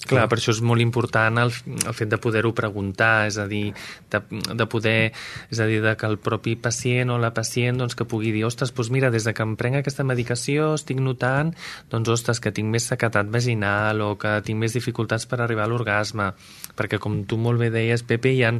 Clar, 0.09 0.25
per 0.29 0.39
això 0.39 0.53
és 0.55 0.61
molt 0.65 0.81
important 0.81 1.37
el, 1.41 1.53
el 1.85 1.95
fet 1.95 2.09
de 2.09 2.17
poder-ho 2.21 2.51
preguntar, 2.57 3.27
és 3.29 3.37
a 3.37 3.45
dir, 3.49 3.69
de, 4.09 4.21
de 4.57 4.67
poder, 4.69 5.11
és 5.53 5.61
a 5.61 5.67
dir, 5.69 5.79
de 5.85 5.93
que 5.99 6.09
el 6.09 6.17
propi 6.21 6.55
pacient 6.59 7.13
o 7.13 7.19
la 7.21 7.31
pacient 7.35 7.77
doncs, 7.77 7.95
que 7.97 8.07
pugui 8.09 8.33
dir, 8.35 8.43
ostres, 8.47 8.73
doncs 8.73 8.89
mira, 8.95 9.11
des 9.13 9.27
de 9.27 9.35
que 9.37 9.45
em 9.45 9.55
prenc 9.59 9.79
aquesta 9.79 10.05
medicació 10.07 10.73
estic 10.79 11.01
notant, 11.03 11.53
doncs, 11.93 12.09
ostres, 12.09 12.41
que 12.41 12.53
tinc 12.55 12.71
més 12.73 12.89
sequetat 12.89 13.29
vaginal 13.29 14.01
o 14.01 14.15
que 14.19 14.39
tinc 14.45 14.59
més 14.61 14.73
dificultats 14.77 15.27
per 15.29 15.41
arribar 15.43 15.67
a 15.67 15.71
l'orgasme, 15.71 16.31
perquè 16.79 16.99
com 17.01 17.21
tu 17.29 17.37
molt 17.37 17.61
bé 17.61 17.69
deies, 17.73 18.03
Pepe, 18.07 18.33
hi 18.33 18.43
ha 18.47 18.53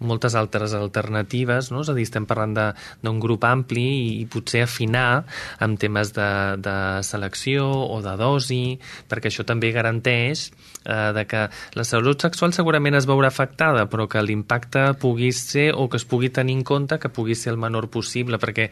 moltes 0.00 0.36
altres 0.38 0.74
alternatives, 0.78 1.70
no? 1.74 1.84
és 1.84 1.92
a 1.92 1.96
dir, 1.96 2.06
estem 2.08 2.28
parlant 2.30 2.54
d'un 2.54 3.20
grup 3.20 3.44
ampli 3.48 3.84
i, 3.84 4.08
i 4.22 4.26
potser 4.30 4.64
afinar 4.64 5.24
amb 5.64 5.80
temes 5.80 6.14
de, 6.16 6.30
de 6.64 6.76
selecció 7.06 7.66
o 7.66 8.00
de 8.04 8.14
dosi, 8.20 8.62
perquè 9.10 9.30
això 9.30 9.44
també 9.46 9.72
garanteix 9.74 10.48
eh, 10.84 10.93
de 11.16 11.26
que 11.30 11.46
la 11.78 11.86
salut 11.88 12.22
sexual 12.22 12.54
segurament 12.56 12.98
es 12.98 13.08
veurà 13.10 13.30
afectada, 13.32 13.86
però 13.90 14.08
que 14.10 14.22
l'impacte 14.22 14.92
pugui 15.00 15.32
ser, 15.36 15.72
o 15.74 15.88
que 15.88 16.00
es 16.00 16.06
pugui 16.08 16.30
tenir 16.30 16.58
en 16.58 16.64
compte, 16.64 17.00
que 17.02 17.12
pugui 17.12 17.36
ser 17.38 17.54
el 17.54 17.60
menor 17.60 17.90
possible, 17.92 18.40
perquè 18.42 18.70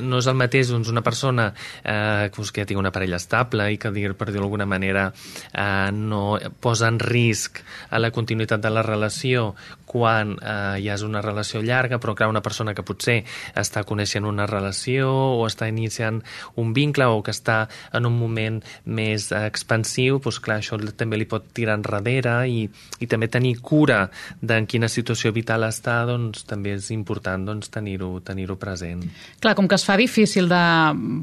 no 0.00 0.20
és 0.22 0.28
el 0.30 0.38
mateix 0.38 0.70
doncs, 0.72 0.90
una 0.92 1.04
persona 1.04 1.50
eh, 1.82 2.30
doncs, 2.34 2.52
que 2.52 2.62
ja 2.62 2.68
tingui 2.68 2.82
una 2.82 2.92
parella 2.94 3.20
estable 3.20 3.70
i 3.72 3.78
que, 3.80 3.92
per 4.14 4.30
dir-ho 4.30 4.44
d'alguna 4.44 4.66
manera, 4.66 5.08
eh, 5.52 5.90
no 5.92 6.38
posa 6.60 6.88
en 6.88 7.00
risc 7.00 7.60
a 7.90 8.00
la 8.00 8.12
continuïtat 8.14 8.62
de 8.64 8.72
la 8.72 8.84
relació 8.84 9.52
quan 9.94 10.34
eh, 10.40 10.80
ja 10.82 10.96
és 10.96 11.04
una 11.06 11.22
relació 11.22 11.62
llarga, 11.62 12.00
però 12.02 12.16
clar, 12.18 12.30
una 12.32 12.42
persona 12.42 12.74
que 12.74 12.82
potser 12.82 13.20
està 13.54 13.84
coneixent 13.86 14.26
una 14.26 14.46
relació 14.50 15.10
o 15.38 15.44
està 15.46 15.68
iniciant 15.70 16.18
un 16.58 16.72
vincle 16.74 17.06
o 17.06 17.22
que 17.22 17.34
està 17.34 17.68
en 17.94 18.08
un 18.08 18.16
moment 18.18 18.60
més 18.84 19.30
eh, 19.30 19.44
expansiu, 19.46 20.18
doncs 20.24 20.40
clar, 20.42 20.58
això 20.62 20.80
també 20.98 21.20
li 21.20 21.28
pot 21.30 21.46
tirar 21.54 21.78
enrere 21.78 22.40
i, 22.50 22.64
i 22.98 23.10
també 23.10 23.28
tenir 23.30 23.54
cura 23.62 24.08
d'en 24.42 24.66
quina 24.66 24.90
situació 24.90 25.30
vital 25.36 25.68
està, 25.68 26.00
doncs 26.08 26.42
també 26.48 26.74
és 26.74 26.90
important 26.94 27.46
doncs, 27.46 27.70
tenir-ho 27.70 28.18
tenir 28.24 28.48
present. 28.60 29.02
Clar, 29.40 29.54
com 29.56 29.68
que 29.68 29.73
es 29.74 29.84
fa 29.86 29.96
difícil 29.98 30.48
de 30.50 30.62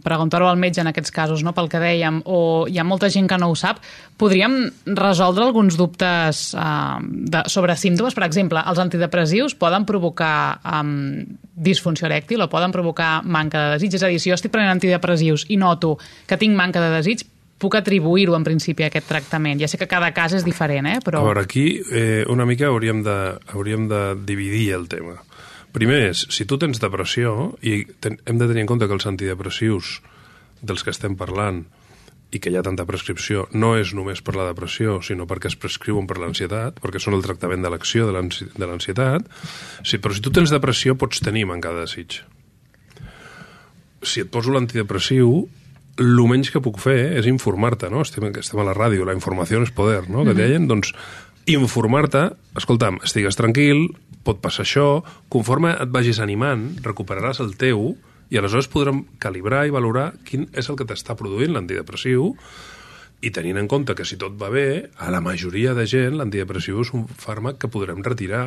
preguntar-ho 0.03 0.49
al 0.49 0.59
metge 0.59 0.81
en 0.83 0.89
aquests 0.91 1.13
casos, 1.15 1.43
no, 1.43 1.55
pel 1.57 1.69
que 1.71 1.81
dèiem, 1.81 2.21
o 2.25 2.67
hi 2.69 2.79
ha 2.79 2.85
molta 2.87 3.09
gent 3.11 3.29
que 3.29 3.39
no 3.41 3.51
ho 3.51 3.57
sap, 3.57 3.81
podríem 4.21 4.57
resoldre 4.97 5.47
alguns 5.47 5.77
dubtes 5.79 6.43
eh, 6.53 6.97
de, 7.33 7.43
sobre 7.51 7.77
símptomes? 7.79 8.17
Per 8.17 8.25
exemple, 8.27 8.61
els 8.61 8.81
antidepressius 8.83 9.57
poden 9.59 9.87
provocar 9.89 10.61
um, 10.79 11.21
disfunció 11.55 12.09
erèctil 12.09 12.43
o 12.43 12.49
poden 12.51 12.73
provocar 12.75 13.19
manca 13.23 13.65
de 13.65 13.75
desig? 13.77 13.99
És 13.99 14.05
a 14.05 14.11
dir, 14.13 14.21
si 14.21 14.31
jo 14.31 14.39
estic 14.39 14.53
prenent 14.53 14.75
antidepressius 14.75 15.47
i 15.49 15.59
noto 15.61 15.97
que 16.27 16.39
tinc 16.41 16.57
manca 16.57 16.83
de 16.83 16.93
desig, 16.97 17.25
puc 17.61 17.77
atribuir-ho 17.77 18.35
en 18.35 18.45
principi 18.45 18.85
a 18.85 18.89
aquest 18.89 19.07
tractament. 19.09 19.61
Ja 19.61 19.69
sé 19.69 19.77
que 19.77 19.89
cada 19.89 20.09
cas 20.17 20.33
és 20.37 20.45
diferent, 20.47 20.89
eh? 20.89 20.97
però... 21.05 21.21
A 21.21 21.29
veure, 21.29 21.45
aquí 21.45 21.65
eh, 21.93 22.23
una 22.31 22.47
mica 22.49 22.71
hauríem 22.71 23.03
de, 23.05 23.17
hauríem 23.53 23.85
de 23.91 24.01
dividir 24.25 24.71
el 24.79 24.87
tema. 24.91 25.19
Primer 25.71 26.01
és, 26.09 26.25
si 26.35 26.43
tu 26.45 26.57
tens 26.59 26.81
depressió, 26.83 27.53
i 27.63 27.85
ten, 28.03 28.17
hem 28.27 28.39
de 28.41 28.47
tenir 28.49 28.65
en 28.65 28.71
compte 28.71 28.87
que 28.89 28.95
els 28.97 29.07
antidepressius 29.07 30.01
dels 30.61 30.83
que 30.83 30.91
estem 30.91 31.15
parlant 31.17 31.63
i 32.31 32.39
que 32.39 32.51
hi 32.51 32.55
ha 32.59 32.63
tanta 32.63 32.85
prescripció 32.87 33.45
no 33.59 33.73
és 33.79 33.93
només 33.95 34.21
per 34.23 34.35
la 34.39 34.45
depressió, 34.47 34.99
sinó 35.03 35.25
perquè 35.27 35.49
es 35.51 35.57
prescriuen 35.59 36.07
per 36.07 36.17
l'ansietat, 36.21 36.77
perquè 36.83 36.99
són 37.03 37.15
el 37.17 37.23
tractament 37.25 37.63
de 37.63 37.71
l'ansi- 37.71 38.51
de 38.55 38.67
l'ansietat. 38.67 39.25
Sí, 39.83 39.97
però 39.97 40.13
si 40.15 40.21
tu 40.23 40.31
tens 40.31 40.51
depressió 40.51 40.95
pots 40.95 41.19
tenir 41.23 41.45
manca 41.49 41.73
de 41.75 41.81
desig. 41.87 42.21
Si 44.01 44.21
et 44.23 44.31
poso 44.33 44.51
l'antidepressiu, 44.53 45.47
el 46.01 46.21
menys 46.27 46.49
que 46.53 46.61
puc 46.63 46.79
fer 46.81 47.17
és 47.19 47.27
informar-te, 47.29 47.89
no? 47.91 48.01
Estem, 48.01 48.31
estem 48.39 48.59
a 48.63 48.65
la 48.65 48.73
ràdio, 48.73 49.05
la 49.05 49.13
informació 49.13 49.61
és 49.61 49.71
poder, 49.75 50.07
no? 50.09 50.23
Que 50.25 50.33
deien, 50.33 50.67
doncs, 50.71 50.93
informar-te, 51.49 52.29
escolta'm, 52.57 52.99
estigues 53.05 53.37
tranquil, 53.39 53.87
pot 54.25 54.41
passar 54.43 54.65
això, 54.65 54.87
conforme 55.33 55.73
et 55.73 55.89
vagis 55.93 56.21
animant, 56.21 56.67
recuperaràs 56.85 57.41
el 57.41 57.55
teu 57.57 57.95
i 58.31 58.37
aleshores 58.39 58.69
podrem 58.71 59.03
calibrar 59.19 59.65
i 59.67 59.73
valorar 59.73 60.11
quin 60.27 60.47
és 60.53 60.69
el 60.69 60.77
que 60.79 60.87
t'està 60.87 61.17
produint 61.19 61.53
l'antidepressiu 61.55 62.31
i 63.21 63.29
tenint 63.33 63.59
en 63.59 63.67
compte 63.69 63.93
que 63.97 64.05
si 64.07 64.17
tot 64.21 64.37
va 64.39 64.49
bé, 64.49 64.89
a 64.97 65.11
la 65.13 65.21
majoria 65.21 65.75
de 65.77 65.85
gent 65.89 66.17
l'antidepressiu 66.17 66.81
és 66.81 66.93
un 66.97 67.05
fàrmac 67.05 67.59
que 67.61 67.69
podrem 67.71 68.01
retirar 68.05 68.45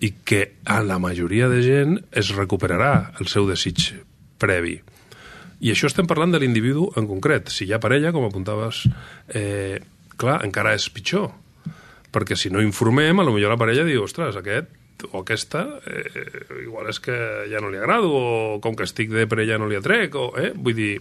i 0.00 0.12
que 0.24 0.40
a 0.64 0.80
la 0.86 0.98
majoria 1.02 1.48
de 1.50 1.60
gent 1.62 1.98
es 2.14 2.30
recuperarà 2.34 3.18
el 3.20 3.30
seu 3.30 3.46
desig 3.50 3.92
previ. 4.38 4.78
I 5.58 5.72
això 5.74 5.90
estem 5.90 6.06
parlant 6.06 6.30
de 6.30 6.38
l'individu 6.38 6.86
en 6.96 7.08
concret. 7.10 7.50
Si 7.50 7.66
hi 7.66 7.72
ha 7.74 7.82
parella, 7.82 8.12
com 8.14 8.26
apuntaves, 8.26 8.84
eh, 9.34 9.82
clar, 10.16 10.38
encara 10.46 10.76
és 10.78 10.86
pitjor. 10.94 11.32
Perquè 12.12 12.36
si 12.36 12.50
no 12.50 12.62
informem, 12.64 13.20
a 13.20 13.24
lo 13.26 13.34
millor 13.34 13.52
la 13.52 13.60
parella 13.60 13.84
diu, 13.84 14.04
ostres, 14.06 14.36
aquest 14.36 14.74
o 15.12 15.20
aquesta, 15.20 15.64
eh, 15.86 16.64
igual 16.64 16.88
és 16.90 16.98
que 16.98 17.14
ja 17.50 17.60
no 17.62 17.70
li 17.70 17.78
agrado, 17.78 18.10
o 18.10 18.60
com 18.64 18.74
que 18.74 18.86
estic 18.88 19.12
de 19.12 19.28
per 19.30 19.40
ella 19.44 19.58
no 19.58 19.68
li 19.70 19.78
atrec, 19.78 20.16
o, 20.18 20.32
eh? 20.34 20.50
vull 20.56 20.74
dir, 20.74 20.96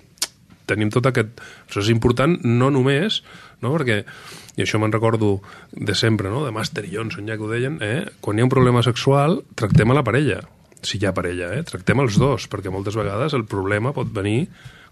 tenim 0.69 0.91
tot 0.93 1.07
aquest... 1.09 1.41
Això 1.65 1.81
és 1.81 1.89
important 1.93 2.37
no 2.45 2.69
només, 2.73 3.21
no? 3.63 3.73
perquè, 3.73 4.03
i 4.57 4.65
això 4.65 4.81
me'n 4.81 4.93
recordo 4.93 5.37
de 5.71 5.95
sempre, 5.97 6.29
no? 6.29 6.43
de 6.45 6.53
Master 6.53 6.85
Johnson, 6.91 7.27
ja 7.29 7.37
que 7.39 7.47
ho 7.47 7.51
deien, 7.51 7.79
eh? 7.81 8.05
quan 8.21 8.37
hi 8.37 8.43
ha 8.43 8.47
un 8.47 8.53
problema 8.53 8.83
sexual, 8.85 9.41
tractem 9.57 9.93
a 9.93 9.97
la 9.97 10.05
parella, 10.05 10.41
si 10.81 10.99
hi 10.99 11.07
ha 11.07 11.15
parella, 11.15 11.53
eh? 11.57 11.63
tractem 11.67 12.03
els 12.03 12.19
dos, 12.21 12.49
perquè 12.51 12.73
moltes 12.73 12.97
vegades 12.99 13.33
el 13.37 13.47
problema 13.49 13.95
pot 13.95 14.11
venir 14.13 14.43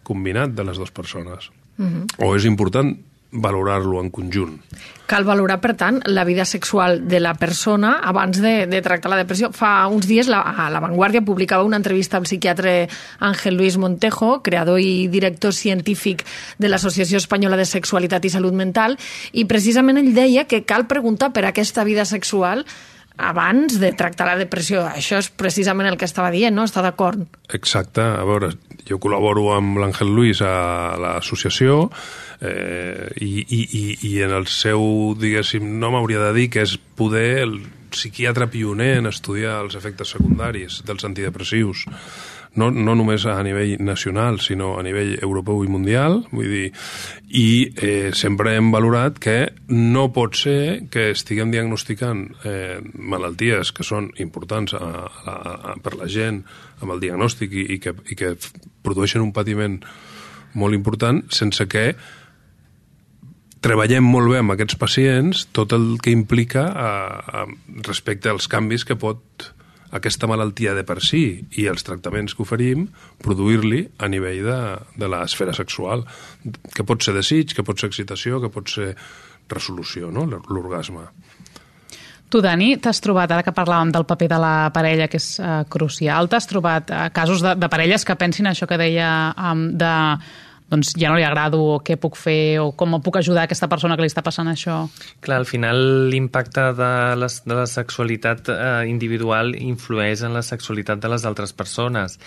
combinat 0.06 0.54
de 0.56 0.66
les 0.66 0.80
dues 0.80 0.94
persones. 0.94 1.52
Mm 1.78 1.86
-hmm. 1.86 2.26
O 2.26 2.36
és 2.36 2.46
important 2.46 2.96
valorar-lo 3.32 4.00
en 4.02 4.10
conjunt. 4.10 4.60
Cal 5.06 5.26
valorar, 5.28 5.60
per 5.62 5.76
tant, 5.78 6.00
la 6.10 6.24
vida 6.26 6.46
sexual 6.46 7.04
de 7.08 7.20
la 7.20 7.36
persona 7.38 8.00
abans 8.02 8.40
de, 8.42 8.66
de 8.66 8.82
tractar 8.82 9.12
la 9.12 9.20
depressió. 9.20 9.52
Fa 9.54 9.86
uns 9.92 10.08
dies 10.10 10.30
la, 10.32 10.40
a 10.42 10.70
La 10.74 10.82
Vanguardia 10.82 11.22
publicava 11.22 11.68
una 11.68 11.78
entrevista 11.78 12.18
al 12.18 12.26
psiquiatre 12.26 12.88
Ángel 13.20 13.58
Luis 13.60 13.78
Montejo, 13.78 14.42
creador 14.42 14.80
i 14.82 15.08
director 15.14 15.54
científic 15.54 16.26
de 16.58 16.72
l'Associació 16.72 17.22
Espanyola 17.22 17.60
de 17.60 17.70
Sexualitat 17.70 18.26
i 18.26 18.34
Salut 18.34 18.58
Mental, 18.58 18.98
i 19.34 19.46
precisament 19.46 20.02
ell 20.02 20.14
deia 20.16 20.48
que 20.50 20.64
cal 20.66 20.88
preguntar 20.90 21.32
per 21.34 21.46
aquesta 21.46 21.86
vida 21.86 22.06
sexual 22.06 22.66
abans 23.18 23.80
de 23.80 23.92
tractar 23.96 24.28
la 24.28 24.38
depressió. 24.40 24.84
Això 24.88 25.20
és 25.22 25.30
precisament 25.30 25.90
el 25.90 25.98
que 26.00 26.08
estava 26.08 26.32
dient, 26.34 26.56
no? 26.56 26.66
Està 26.68 26.84
d'acord? 26.86 27.24
Exacte. 27.56 28.04
A 28.04 28.26
veure, 28.28 28.52
jo 28.88 29.00
col·laboro 29.02 29.50
amb 29.56 29.80
l'Àngel 29.82 30.12
Luis 30.12 30.42
a 30.46 30.96
l'associació 31.02 31.86
eh, 32.42 33.10
i, 33.22 33.32
i, 33.42 33.62
i, 33.64 33.86
i 34.12 34.14
en 34.26 34.36
el 34.36 34.50
seu, 34.52 35.16
diguéssim, 35.20 35.76
no 35.80 35.94
m'hauria 35.94 36.28
de 36.28 36.36
dir 36.38 36.50
que 36.54 36.66
és 36.66 36.78
poder 36.98 37.30
el 37.46 37.58
psiquiatre 37.96 38.50
pioner 38.52 38.98
en 39.00 39.08
estudiar 39.08 39.62
els 39.64 39.78
efectes 39.80 40.12
secundaris 40.18 40.82
dels 40.88 41.06
antidepressius 41.08 41.86
no, 42.56 42.70
no 42.72 42.96
només 42.96 43.26
a 43.28 43.36
nivell 43.44 43.76
nacional, 43.84 44.40
sinó 44.44 44.76
a 44.80 44.84
nivell 44.86 45.16
europeu 45.22 45.64
i 45.66 45.72
mundial, 45.72 46.22
vull 46.32 46.50
dir, 46.52 46.66
i 47.36 47.48
eh, 47.76 48.12
sempre 48.16 48.56
hem 48.56 48.72
valorat 48.74 49.20
que 49.22 49.38
no 49.72 50.08
pot 50.16 50.38
ser 50.40 50.88
que 50.92 51.10
estiguem 51.14 51.52
diagnosticant 51.54 52.26
eh, 52.48 52.80
malalties 52.96 53.74
que 53.76 53.86
són 53.88 54.12
importants 54.24 54.76
a, 54.78 54.92
a, 55.06 55.36
a, 55.36 55.78
per 55.84 55.96
la 56.00 56.10
gent 56.12 56.44
amb 56.82 56.96
el 56.96 57.02
diagnòstic 57.04 57.56
i, 57.56 57.66
i, 57.76 57.80
que, 57.84 57.96
i 58.12 58.20
que 58.20 58.36
produeixen 58.86 59.24
un 59.26 59.34
patiment 59.36 59.82
molt 60.56 60.78
important 60.78 61.26
sense 61.36 61.68
que 61.68 61.90
treballem 63.66 64.06
molt 64.06 64.30
bé 64.30 64.40
amb 64.40 64.54
aquests 64.54 64.78
pacients 64.80 65.48
tot 65.56 65.74
el 65.76 65.96
que 66.04 66.14
implica 66.14 66.68
a, 66.70 66.90
a, 67.42 67.46
respecte 67.88 68.30
als 68.30 68.48
canvis 68.52 68.86
que 68.86 68.98
pot 69.00 69.50
aquesta 69.96 70.28
malaltia 70.28 70.74
de 70.76 70.84
per 70.88 71.00
si 71.04 71.24
i 71.60 71.68
els 71.72 71.86
tractaments 71.88 72.36
que 72.36 72.44
oferim, 72.44 72.88
produir-li 73.24 73.86
a 73.98 74.10
nivell 74.12 74.44
de, 74.46 74.60
de 75.00 75.12
l'esfera 75.12 75.56
sexual, 75.56 76.04
que 76.76 76.84
pot 76.88 77.06
ser 77.06 77.16
desig, 77.16 77.56
que 77.56 77.64
pot 77.64 77.80
ser 77.80 77.92
excitació, 77.92 78.42
que 78.44 78.52
pot 78.52 78.70
ser 78.72 78.92
resolució, 79.52 80.12
no? 80.12 80.26
l'orgasme. 80.28 81.08
Tu, 82.30 82.42
Dani, 82.42 82.74
t'has 82.82 83.00
trobat, 83.06 83.32
ara 83.32 83.46
que 83.46 83.54
parlàvem 83.56 83.92
del 83.94 84.08
paper 84.10 84.28
de 84.32 84.40
la 84.42 84.56
parella, 84.74 85.06
que 85.08 85.20
és 85.22 85.28
uh, 85.40 85.62
crucial, 85.72 86.28
t'has 86.28 86.50
trobat 86.50 86.90
uh, 86.90 87.04
casos 87.14 87.44
de, 87.46 87.54
de 87.56 87.70
parelles 87.72 88.04
que 88.04 88.18
pensin 88.18 88.50
això 88.50 88.68
que 88.68 88.80
deia 88.82 89.10
um, 89.38 89.68
de 89.78 89.94
doncs 90.72 90.96
ja 90.98 91.12
no 91.12 91.20
li 91.20 91.26
agrado 91.26 91.60
o 91.62 91.78
què 91.86 91.98
puc 92.02 92.18
fer 92.18 92.58
o 92.62 92.72
com 92.78 92.98
puc 93.04 93.20
ajudar 93.20 93.44
a 93.44 93.50
aquesta 93.50 93.70
persona 93.70 93.96
que 93.96 94.06
li 94.06 94.10
està 94.10 94.24
passant 94.26 94.50
això. 94.50 94.86
Clar, 95.22 95.40
al 95.44 95.48
final 95.50 96.10
l'impacte 96.10 96.72
de, 96.78 96.92
les, 97.22 97.38
de 97.46 97.58
la 97.58 97.68
sexualitat 97.70 98.50
eh, 98.50 98.86
individual 98.90 99.54
influeix 99.60 100.24
en 100.26 100.34
la 100.34 100.44
sexualitat 100.46 101.02
de 101.04 101.12
les 101.12 101.26
altres 101.28 101.54
persones 101.54 102.18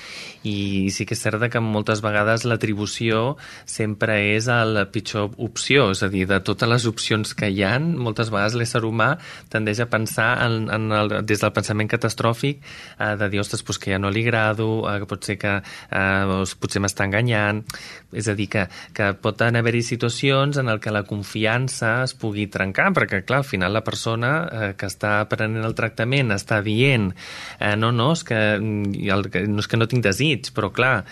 i 0.46 0.88
sí 0.94 1.06
que 1.08 1.16
és 1.16 1.24
cert 1.24 1.42
que 1.50 1.62
moltes 1.62 2.02
vegades 2.02 2.44
l'atribució 2.48 3.36
sempre 3.68 4.16
és 4.34 4.48
a 4.50 4.60
la 4.66 4.86
pitjor 4.90 5.34
opció, 5.38 5.90
és 5.94 6.02
a 6.02 6.08
dir, 6.12 6.26
de 6.30 6.40
totes 6.44 6.70
les 6.70 6.86
opcions 6.90 7.34
que 7.38 7.50
hi 7.50 7.62
han, 7.66 7.92
moltes 7.98 8.32
vegades 8.34 8.56
l'ésser 8.58 8.82
humà 8.86 9.12
tendeix 9.52 9.82
a 9.82 9.88
pensar 9.90 10.30
en, 10.46 10.68
en 10.74 10.92
el, 10.94 11.14
des 11.26 11.42
del 11.42 11.54
pensament 11.54 11.90
catastròfic 11.90 12.62
eh, 12.62 13.14
de 13.18 13.30
dir, 13.30 13.42
ostres, 13.42 13.64
pues 13.66 13.78
que 13.82 13.92
ja 13.94 14.00
no 14.02 14.10
li 14.14 14.24
agrado, 14.26 14.68
eh, 14.90 14.98
que 15.02 15.10
pot 15.10 15.26
ser 15.26 15.38
que 15.40 15.58
eh, 15.58 16.54
potser 16.58 16.82
m'està 16.82 17.06
enganyant, 17.08 17.62
és 18.12 18.27
a 18.28 18.36
dir, 18.38 18.48
que, 18.52 18.66
que 18.94 19.12
pot 19.18 19.40
haver-hi 19.42 19.82
situacions 19.82 20.58
en 20.58 20.68
el 20.68 20.80
que 20.80 20.92
la 20.94 21.04
confiança 21.08 22.02
es 22.04 22.14
pugui 22.18 22.48
trencar, 22.52 22.90
perquè, 22.96 23.22
clar, 23.26 23.42
al 23.42 23.48
final 23.48 23.72
la 23.74 23.84
persona 23.86 24.32
eh, 24.46 24.72
que 24.78 24.88
està 24.90 25.20
prenent 25.30 25.64
el 25.64 25.76
tractament 25.78 26.32
està 26.34 26.60
dient 26.64 27.10
eh, 27.12 27.74
no, 27.76 27.92
no, 27.94 28.10
és 28.16 28.24
que, 28.26 28.40
mm, 28.58 29.08
el, 29.08 29.26
no 29.52 29.62
és 29.62 29.70
que 29.70 29.80
no 29.80 29.88
tinc 29.90 30.04
desig, 30.04 30.52
però, 30.56 30.72
clar, 30.74 31.04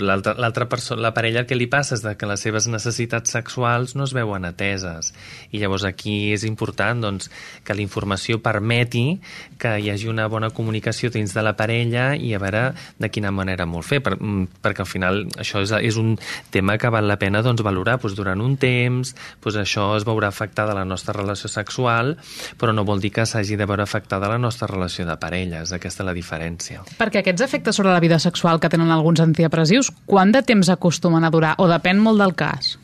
l'altra 0.00 0.68
persona, 0.70 1.02
la 1.08 1.14
parella 1.16 1.44
el 1.44 1.48
que 1.48 1.58
li 1.58 1.68
passa 1.70 1.96
és 1.96 2.04
que 2.18 2.28
les 2.28 2.42
seves 2.44 2.68
necessitats 2.70 3.32
sexuals 3.36 3.96
no 3.96 4.06
es 4.06 4.14
veuen 4.16 4.46
ateses. 4.48 5.12
I 5.50 5.60
llavors 5.62 5.86
aquí 5.88 6.32
és 6.34 6.44
important 6.48 7.00
doncs, 7.02 7.30
que 7.64 7.76
la 7.76 7.84
informació 7.84 8.40
permeti 8.42 9.20
que 9.60 9.76
hi 9.80 9.90
hagi 9.92 10.08
una 10.10 10.28
bona 10.30 10.50
comunicació 10.54 11.10
dins 11.10 11.34
de 11.34 11.44
la 11.44 11.54
parella 11.58 12.12
i 12.16 12.32
a 12.34 12.40
veure 12.42 12.64
de 12.98 13.10
quina 13.12 13.32
manera 13.34 13.66
molt 13.66 13.86
fer, 13.88 14.00
per, 14.04 14.16
mm, 14.20 14.60
perquè 14.62 14.84
al 14.84 14.90
final 14.90 15.24
això 15.40 15.62
és, 15.64 15.72
és 15.72 15.96
un 15.96 16.16
tema 16.50 16.59
que 16.60 16.90
val 16.92 17.08
la 17.08 17.18
pena 17.18 17.42
doncs, 17.42 17.62
valorar 17.62 17.98
doncs, 18.00 18.16
durant 18.18 18.40
un 18.40 18.56
temps, 18.60 19.14
doncs, 19.42 19.56
això 19.60 19.90
es 19.96 20.06
veurà 20.06 20.28
afectada 20.28 20.74
la 20.76 20.84
nostra 20.84 21.14
relació 21.16 21.50
sexual, 21.50 22.16
però 22.60 22.74
no 22.76 22.84
vol 22.84 23.00
dir 23.00 23.12
que 23.12 23.26
s'hagi 23.26 23.56
de 23.56 23.66
veure 23.66 23.82
afectada 23.82 24.28
la 24.28 24.38
nostra 24.38 24.68
relació 24.70 25.06
de 25.06 25.16
parella, 25.20 25.62
és 25.62 25.72
aquesta 25.72 26.04
la 26.06 26.14
diferència. 26.16 26.84
Perquè 26.98 27.22
aquests 27.24 27.46
efectes 27.46 27.76
sobre 27.76 27.92
la 27.92 28.00
vida 28.00 28.18
sexual 28.18 28.60
que 28.60 28.70
tenen 28.70 28.90
alguns 28.90 29.20
antidepressius, 29.20 29.90
quant 30.06 30.32
de 30.32 30.42
temps 30.42 30.68
acostumen 30.68 31.24
a 31.24 31.30
durar? 31.30 31.56
O 31.58 31.68
depèn 31.70 31.98
molt 31.98 32.20
del 32.20 32.36
cas? 32.38 32.76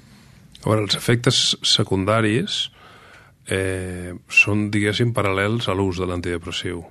A 0.62 0.68
veure, 0.68 0.86
els 0.86 0.96
efectes 0.98 1.56
secundaris 1.62 2.66
eh, 3.46 4.14
són, 4.28 4.68
diguéssim, 4.74 5.12
paral·lels 5.14 5.68
a 5.70 5.76
l'ús 5.76 6.00
de 6.00 6.08
l'antidepressiu. 6.08 6.82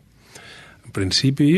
En 0.86 0.94
principi, 0.96 1.58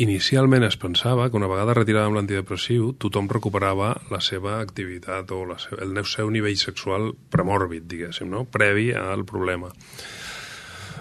Inicialment 0.00 0.64
es 0.64 0.78
pensava 0.80 1.26
que 1.28 1.36
una 1.36 1.48
vegada 1.50 1.74
retirada 1.76 2.08
amb 2.08 2.16
l'antidepressiu 2.16 2.94
tothom 3.02 3.26
recuperava 3.28 3.90
la 4.08 4.20
seva 4.24 4.56
activitat 4.62 5.28
o 5.36 5.42
la 5.44 5.58
seva, 5.60 5.82
el 5.84 6.00
seu 6.08 6.30
nivell 6.32 6.56
sexual 6.56 7.10
premòrbid, 7.28 7.84
diguéssim, 7.90 8.30
no? 8.32 8.46
previ 8.48 8.90
al 8.96 9.26
problema. 9.28 9.68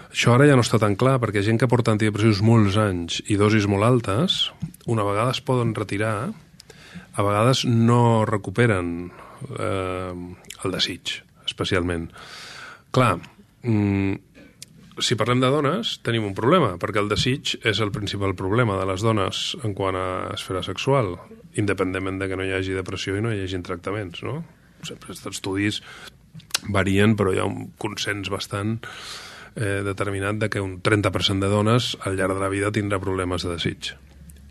Això 0.09 0.33
ara 0.33 0.49
ja 0.49 0.57
no 0.57 0.65
està 0.65 0.81
tan 0.81 0.97
clar 0.99 1.15
perquè 1.23 1.45
gent 1.45 1.61
que 1.61 1.69
porta 1.71 1.93
antidepressius 1.95 2.41
molts 2.43 2.75
anys 2.81 3.21
i 3.31 3.39
dosis 3.39 3.69
molt 3.71 3.87
altes, 3.87 4.39
una 4.89 5.05
vegada 5.07 5.31
es 5.31 5.39
poden 5.47 5.71
retirar, 5.77 6.31
a 7.13 7.23
vegades 7.23 7.63
no 7.69 8.25
recuperen 8.27 9.11
eh, 9.53 10.13
el 10.65 10.75
desig, 10.75 11.21
especialment. 11.47 12.09
Clar, 12.91 13.13
mm, 13.63 14.28
si 15.03 15.17
parlem 15.19 15.41
de 15.43 15.49
dones, 15.53 15.97
tenim 16.05 16.25
un 16.27 16.35
problema, 16.37 16.73
perquè 16.81 17.01
el 17.01 17.09
desig 17.11 17.55
és 17.67 17.81
el 17.83 17.91
principal 17.95 18.35
problema 18.37 18.77
de 18.79 18.87
les 18.89 19.03
dones 19.05 19.55
en 19.63 19.75
quant 19.77 19.97
a 19.97 20.07
esfera 20.33 20.63
sexual, 20.65 21.15
independentment 21.59 22.19
de 22.21 22.29
que 22.29 22.39
no 22.39 22.45
hi 22.47 22.53
hagi 22.55 22.77
depressió 22.77 23.17
i 23.17 23.23
no 23.25 23.33
hi 23.33 23.43
hagi 23.43 23.61
tractaments, 23.65 24.23
no? 24.27 24.41
Sempre 24.87 25.13
els 25.13 25.25
estudis 25.27 25.81
varien, 26.69 27.15
però 27.19 27.33
hi 27.33 27.41
ha 27.41 27.47
un 27.47 27.71
consens 27.79 28.31
bastant 28.31 28.77
eh, 29.55 29.81
determinat 29.85 30.39
de 30.39 30.49
que 30.49 30.61
un 30.63 30.79
30% 30.83 31.43
de 31.43 31.51
dones 31.51 31.95
al 32.05 32.19
llarg 32.19 32.37
de 32.37 32.45
la 32.45 32.53
vida 32.53 32.71
tindrà 32.75 33.01
problemes 33.01 33.43
de 33.43 33.55
desig 33.55 33.93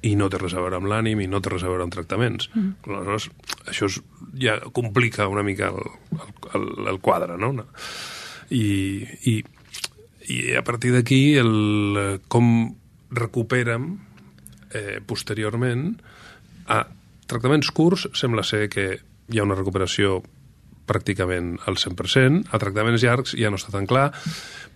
i 0.06 0.14
no 0.14 0.28
té 0.30 0.38
res 0.38 0.54
a 0.54 0.62
veure 0.62 0.78
amb 0.78 0.88
l'ànim 0.90 1.20
i 1.20 1.26
no 1.30 1.40
té 1.42 1.50
res 1.50 1.64
a 1.66 1.70
veure 1.70 1.82
amb 1.82 1.94
tractaments. 1.94 2.50
Mm. 2.54 2.74
Aleshores, 2.86 3.28
això 3.66 3.88
és, 3.90 3.98
ja 4.38 4.58
complica 4.74 5.26
una 5.30 5.42
mica 5.42 5.72
el, 5.72 5.88
el, 6.54 6.68
el 6.92 7.00
quadre, 7.02 7.38
no? 7.40 7.50
I, 8.54 8.68
i 9.26 9.34
i 10.28 10.54
a 10.56 10.62
partir 10.64 10.92
d'aquí 10.92 11.38
el 11.40 12.20
com 12.28 12.48
recuperem 13.10 13.90
eh, 14.76 15.00
posteriorment 15.04 15.90
a 16.68 16.82
tractaments 17.28 17.70
curts 17.72 18.08
sembla 18.16 18.44
ser 18.44 18.68
que 18.72 18.88
hi 19.28 19.40
ha 19.40 19.46
una 19.46 19.56
recuperació 19.56 20.20
pràcticament 20.88 21.58
al 21.68 21.76
100%, 21.76 22.48
a 22.48 22.60
tractaments 22.60 23.04
llargs 23.04 23.34
ja 23.36 23.50
no 23.52 23.58
està 23.60 23.74
tan 23.74 23.84
clar. 23.88 24.08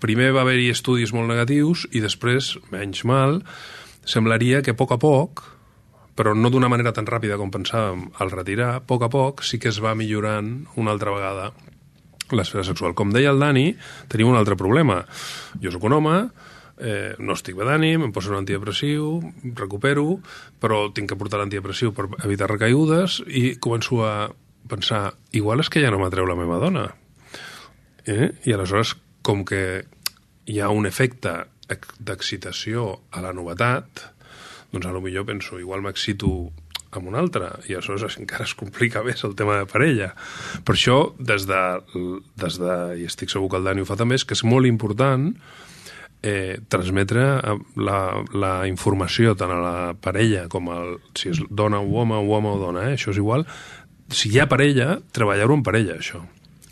Primer 0.03 0.29
va 0.37 0.43
haver-hi 0.45 0.69
estudis 0.73 1.15
molt 1.17 1.31
negatius 1.31 1.87
i 1.97 2.03
després, 2.05 2.53
menys 2.73 3.07
mal, 3.09 3.41
semblaria 4.05 4.61
que 4.61 4.77
a 4.77 4.79
poc 4.79 4.93
a 4.93 5.01
poc, 5.01 5.45
però 6.13 6.35
no 6.37 6.53
d'una 6.53 6.69
manera 6.69 6.93
tan 6.93 7.09
ràpida 7.09 7.39
com 7.41 7.53
pensàvem 7.53 8.11
al 8.21 8.33
retirar, 8.35 8.75
a 8.77 8.85
poc 8.85 9.07
a 9.07 9.13
poc 9.13 9.41
sí 9.49 9.57
que 9.57 9.73
es 9.73 9.81
va 9.81 9.97
millorant 9.97 10.67
una 10.77 10.93
altra 10.93 11.15
vegada 11.17 11.53
l'esfera 12.33 12.65
sexual. 12.67 12.97
Com 12.99 13.13
deia 13.15 13.33
el 13.33 13.41
Dani, 13.43 13.71
tenim 14.13 14.33
un 14.33 14.39
altre 14.39 14.57
problema. 14.59 15.03
Jo 15.63 15.73
sóc 15.75 15.85
un 15.89 15.97
home, 15.99 16.17
eh, 16.79 17.15
no 17.19 17.37
estic 17.37 17.57
bé 17.59 17.67
d'ànim, 17.69 18.07
em 18.09 18.13
poso 18.13 18.33
un 18.33 18.41
antidepressiu, 18.41 19.21
recupero, 19.59 20.19
però 20.61 20.85
tinc 20.95 21.13
que 21.13 21.19
portar 21.19 21.41
l'antidepressiu 21.41 21.93
per 21.95 22.09
evitar 22.25 22.51
recaigudes 22.51 23.21
i 23.27 23.57
començo 23.63 24.03
a 24.07 24.31
pensar, 24.69 25.13
igual 25.33 25.61
és 25.61 25.71
que 25.71 25.83
ja 25.83 25.91
no 25.91 26.01
m'atreu 26.03 26.27
la 26.27 26.39
meva 26.39 26.61
dona. 26.63 26.89
Eh? 28.07 28.33
I 28.47 28.55
aleshores, 28.55 28.97
com 29.23 29.45
que 29.47 29.85
hi 30.47 30.59
ha 30.61 30.71
un 30.75 30.87
efecte 30.87 31.45
d'excitació 32.03 32.89
a 33.15 33.23
la 33.25 33.33
novetat, 33.33 34.09
doncs 34.73 34.89
a 34.89 34.93
lo 34.93 35.03
millor 35.05 35.27
penso, 35.29 35.61
igual 35.61 35.85
m'excito 35.85 36.51
amb 37.01 37.11
un 37.11 37.17
altre, 37.19 37.51
i 37.69 37.77
aleshores 37.77 38.19
encara 38.21 38.47
es 38.49 38.55
complica 38.59 39.03
més 39.07 39.25
el 39.25 39.37
tema 39.39 39.59
de 39.61 39.69
parella. 39.71 40.13
Per 40.67 40.77
això, 40.77 40.99
des 41.19 41.47
de, 41.49 41.63
des 42.43 42.59
de 42.61 42.79
i 43.03 43.09
estic 43.09 43.33
segur 43.33 43.51
que 43.53 43.61
el 43.61 43.69
Dani 43.69 43.85
ho 43.85 43.89
fa 43.89 43.99
també, 44.01 44.19
és 44.21 44.27
que 44.29 44.37
és 44.37 44.45
molt 44.45 44.69
important 44.69 45.31
eh, 46.23 46.61
transmetre 46.69 47.25
eh, 47.39 47.57
la, 47.83 47.99
la 48.33 48.53
informació 48.71 49.35
tant 49.39 49.53
a 49.53 49.61
la 49.63 49.77
parella 49.99 50.47
com 50.53 50.71
al, 50.73 50.95
si 51.19 51.33
és 51.33 51.43
dona 51.51 51.83
o 51.83 51.99
home 52.01 52.19
o 52.21 52.37
home 52.37 52.53
o 52.53 52.61
dona, 52.61 52.87
eh, 52.91 52.99
això 52.99 53.13
és 53.13 53.21
igual. 53.21 53.47
Si 54.13 54.31
hi 54.31 54.41
ha 54.41 54.49
parella, 54.49 54.99
treballar-ho 55.13 55.57
en 55.59 55.67
parella, 55.67 55.99
això. 55.99 56.23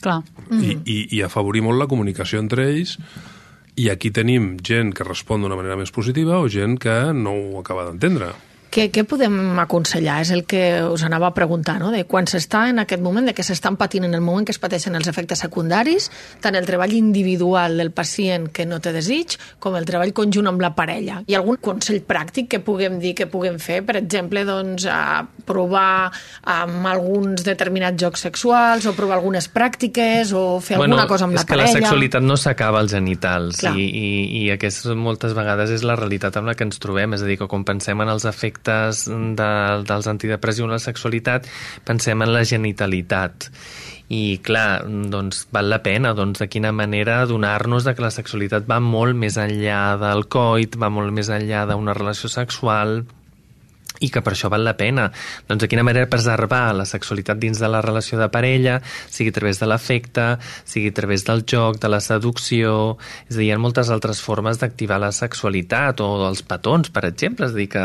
Clar. 0.00 0.20
Mm. 0.48 0.62
I, 0.62 0.78
i, 0.84 0.98
I 1.18 1.22
afavorir 1.26 1.64
molt 1.66 1.80
la 1.80 1.88
comunicació 1.90 2.40
entre 2.40 2.68
ells 2.70 2.96
i 3.80 3.88
aquí 3.92 4.10
tenim 4.12 4.54
gent 4.64 4.94
que 4.96 5.06
respon 5.06 5.44
d'una 5.44 5.56
manera 5.58 5.76
més 5.78 5.92
positiva 5.94 6.40
o 6.40 6.48
gent 6.52 6.78
que 6.80 6.96
no 7.16 7.32
ho 7.32 7.60
acaba 7.60 7.86
d'entendre. 7.88 8.32
Què, 8.70 8.86
què 8.94 9.02
podem 9.02 9.58
aconsellar? 9.58 10.20
És 10.22 10.30
el 10.30 10.44
que 10.46 10.62
us 10.86 11.02
anava 11.02 11.26
a 11.30 11.34
preguntar, 11.34 11.80
no? 11.82 11.88
De 11.90 12.04
quan 12.06 12.28
s'està 12.30 12.68
en 12.70 12.78
aquest 12.78 13.02
moment, 13.02 13.26
de 13.26 13.34
que 13.34 13.42
s'estan 13.42 13.74
patint 13.80 14.06
en 14.06 14.14
el 14.14 14.22
moment 14.22 14.46
que 14.46 14.54
es 14.54 14.60
pateixen 14.62 14.94
els 14.94 15.08
efectes 15.10 15.42
secundaris, 15.42 16.06
tant 16.42 16.54
el 16.54 16.68
treball 16.68 16.94
individual 16.94 17.74
del 17.80 17.90
pacient 17.90 18.46
que 18.54 18.68
no 18.70 18.78
té 18.78 18.92
desig, 18.94 19.34
com 19.58 19.74
el 19.74 19.88
treball 19.88 20.12
conjunt 20.14 20.46
amb 20.52 20.62
la 20.62 20.70
parella. 20.76 21.18
Hi 21.26 21.34
ha 21.34 21.40
algun 21.40 21.58
consell 21.58 22.04
pràctic 22.06 22.46
que 22.52 22.60
puguem 22.62 23.00
dir 23.02 23.16
que 23.18 23.26
puguem 23.32 23.58
fer? 23.58 23.80
Per 23.88 23.96
exemple, 23.98 24.44
doncs, 24.46 24.86
a 24.86 25.26
provar 25.50 26.12
amb 26.54 26.86
alguns 26.92 27.42
determinats 27.42 27.98
jocs 27.98 28.22
sexuals, 28.28 28.86
o 28.86 28.94
provar 28.94 29.18
algunes 29.18 29.50
pràctiques, 29.50 30.30
o 30.30 30.60
fer 30.62 30.78
bueno, 30.78 30.94
alguna 30.94 31.10
cosa 31.10 31.26
amb 31.26 31.34
la 31.34 31.42
parella? 31.42 31.66
És 31.66 31.74
que 31.74 31.82
la 31.82 31.88
sexualitat 31.88 32.22
no 32.22 32.38
s'acaba 32.38 32.84
als 32.84 32.94
genitals, 32.94 33.64
i, 33.66 33.90
i, 33.90 34.14
i 34.44 34.46
aquesta 34.54 34.94
moltes 34.94 35.34
vegades 35.34 35.74
és 35.74 35.82
la 35.82 35.98
realitat 35.98 36.38
amb 36.38 36.52
la 36.52 36.54
que 36.54 36.70
ens 36.70 36.78
trobem, 36.78 37.18
és 37.18 37.26
a 37.26 37.32
dir, 37.32 37.40
que 37.42 37.50
quan 37.50 37.66
pensem 37.66 38.06
en 38.06 38.14
els 38.14 38.30
efectes 38.30 38.59
efectes 38.60 39.08
de, 39.08 39.84
dels 39.86 40.06
antidepressius 40.06 40.66
en 40.66 40.74
la 40.74 40.78
sexualitat, 40.78 41.46
pensem 41.84 42.20
en 42.22 42.32
la 42.32 42.44
genitalitat. 42.44 43.50
I, 44.10 44.40
clar, 44.42 44.84
doncs 44.86 45.46
val 45.52 45.70
la 45.70 45.82
pena, 45.82 46.14
doncs, 46.14 46.40
de 46.40 46.48
quina 46.48 46.72
manera 46.72 47.26
donar-nos 47.26 47.84
de 47.84 47.94
que 47.94 48.02
la 48.02 48.10
sexualitat 48.10 48.66
va 48.66 48.80
molt 48.80 49.14
més 49.16 49.36
enllà 49.38 49.96
del 50.00 50.26
coit, 50.26 50.74
va 50.76 50.90
molt 50.90 51.12
més 51.14 51.30
enllà 51.30 51.66
d'una 51.70 51.94
relació 51.94 52.28
sexual, 52.28 53.04
i 54.00 54.10
que 54.12 54.22
per 54.24 54.34
això 54.34 54.50
val 54.52 54.64
la 54.66 54.76
pena. 54.78 55.08
Doncs 55.48 55.64
de 55.64 55.68
quina 55.70 55.84
manera 55.86 56.08
preservar 56.10 56.70
la 56.76 56.86
sexualitat 56.88 57.40
dins 57.40 57.60
de 57.60 57.68
la 57.70 57.82
relació 57.84 58.18
de 58.20 58.30
parella, 58.32 58.80
sigui 59.10 59.30
a 59.32 59.36
través 59.36 59.60
de 59.60 59.68
l'afecte, 59.70 60.26
sigui 60.64 60.90
a 60.90 60.96
través 60.96 61.24
del 61.28 61.44
joc, 61.46 61.80
de 61.82 61.92
la 61.92 62.00
seducció... 62.04 62.96
És 63.28 63.36
a 63.36 63.38
dir, 63.38 63.50
hi 63.50 63.52
ha 63.54 63.60
moltes 63.60 63.90
altres 63.92 64.22
formes 64.24 64.60
d'activar 64.60 65.00
la 65.02 65.12
sexualitat, 65.14 66.00
o 66.04 66.10
dels 66.24 66.42
petons, 66.46 66.90
per 66.94 67.04
exemple, 67.08 67.48
és 67.48 67.54
a 67.54 67.60
dir, 67.60 67.68
que, 67.72 67.84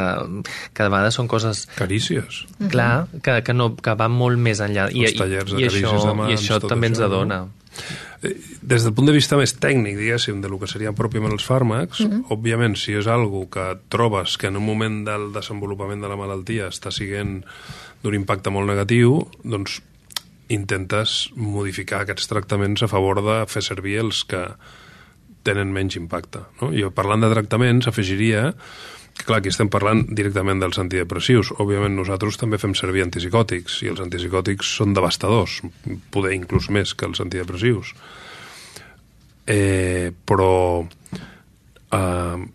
que 0.74 0.88
de 0.88 0.94
vegades 0.94 1.20
són 1.20 1.30
coses... 1.32 1.66
Carícies. 1.76 2.46
Clar, 2.72 3.08
que, 3.22 3.42
que, 3.46 3.58
no, 3.58 3.74
que 3.76 3.98
van 4.00 4.16
molt 4.16 4.42
més 4.42 4.64
enllà. 4.64 4.90
Els 4.92 5.16
I, 5.16 5.20
tallers 5.20 5.52
de 5.52 5.62
i, 5.62 5.70
això, 5.70 5.94
de 6.00 6.18
mans, 6.22 6.34
I 6.34 6.40
això 6.40 6.62
també 6.64 6.94
ens 6.94 7.04
adona. 7.04 7.46
No? 7.46 7.65
Des 8.62 8.84
del 8.84 8.94
punt 8.94 9.08
de 9.10 9.16
vista 9.16 9.38
més 9.38 9.56
tècnic, 9.60 9.98
diguéssim, 10.00 10.42
de 10.42 10.50
lo 10.50 10.60
que 10.62 10.70
serien 10.70 10.96
pròpiament 10.98 11.34
els 11.36 11.46
fàrmacs, 11.46 12.02
mm 12.02 12.12
-hmm. 12.12 12.24
òbviament, 12.30 12.76
si 12.76 12.94
és 12.94 13.08
algo 13.08 13.50
que 13.50 13.78
trobes 13.90 14.38
que 14.38 14.48
en 14.48 14.58
un 14.58 14.66
moment 14.66 15.06
del 15.06 15.32
desenvolupament 15.34 16.02
de 16.02 16.08
la 16.08 16.16
malaltia 16.16 16.68
està 16.68 16.92
siguent 16.92 17.44
d'un 18.04 18.14
impacte 18.14 18.50
molt 18.50 18.68
negatiu, 18.68 19.28
doncs 19.44 19.82
intentes 20.48 21.30
modificar 21.36 22.02
aquests 22.02 22.28
tractaments 22.28 22.84
a 22.84 22.88
favor 22.88 23.22
de 23.24 23.46
fer 23.48 23.62
servir 23.62 24.00
els 24.00 24.24
que 24.24 24.46
tenen 25.44 25.72
menys 25.74 25.96
impacte. 25.96 26.40
No? 26.62 26.72
Jo, 26.74 26.92
parlant 26.92 27.22
de 27.22 27.30
tractaments, 27.30 27.88
afegiria 27.88 28.54
clar, 29.24 29.40
aquí 29.40 29.52
estem 29.54 29.70
parlant 29.72 30.04
directament 30.18 30.60
dels 30.62 30.80
antidepressius. 30.82 31.54
Òbviament, 31.62 31.96
nosaltres 31.96 32.38
també 32.42 32.60
fem 32.62 32.76
servir 32.76 33.06
antipsicòtics, 33.06 33.80
i 33.86 33.92
els 33.94 34.04
antipsicòtics 34.04 34.76
són 34.82 34.96
devastadors, 34.98 35.62
poder 36.12 36.36
inclús 36.36 36.70
més 36.74 36.94
que 36.94 37.08
els 37.08 37.24
antidepressius. 37.24 37.94
Eh, 39.46 40.12
però 40.26 40.84
eh, 40.84 42.46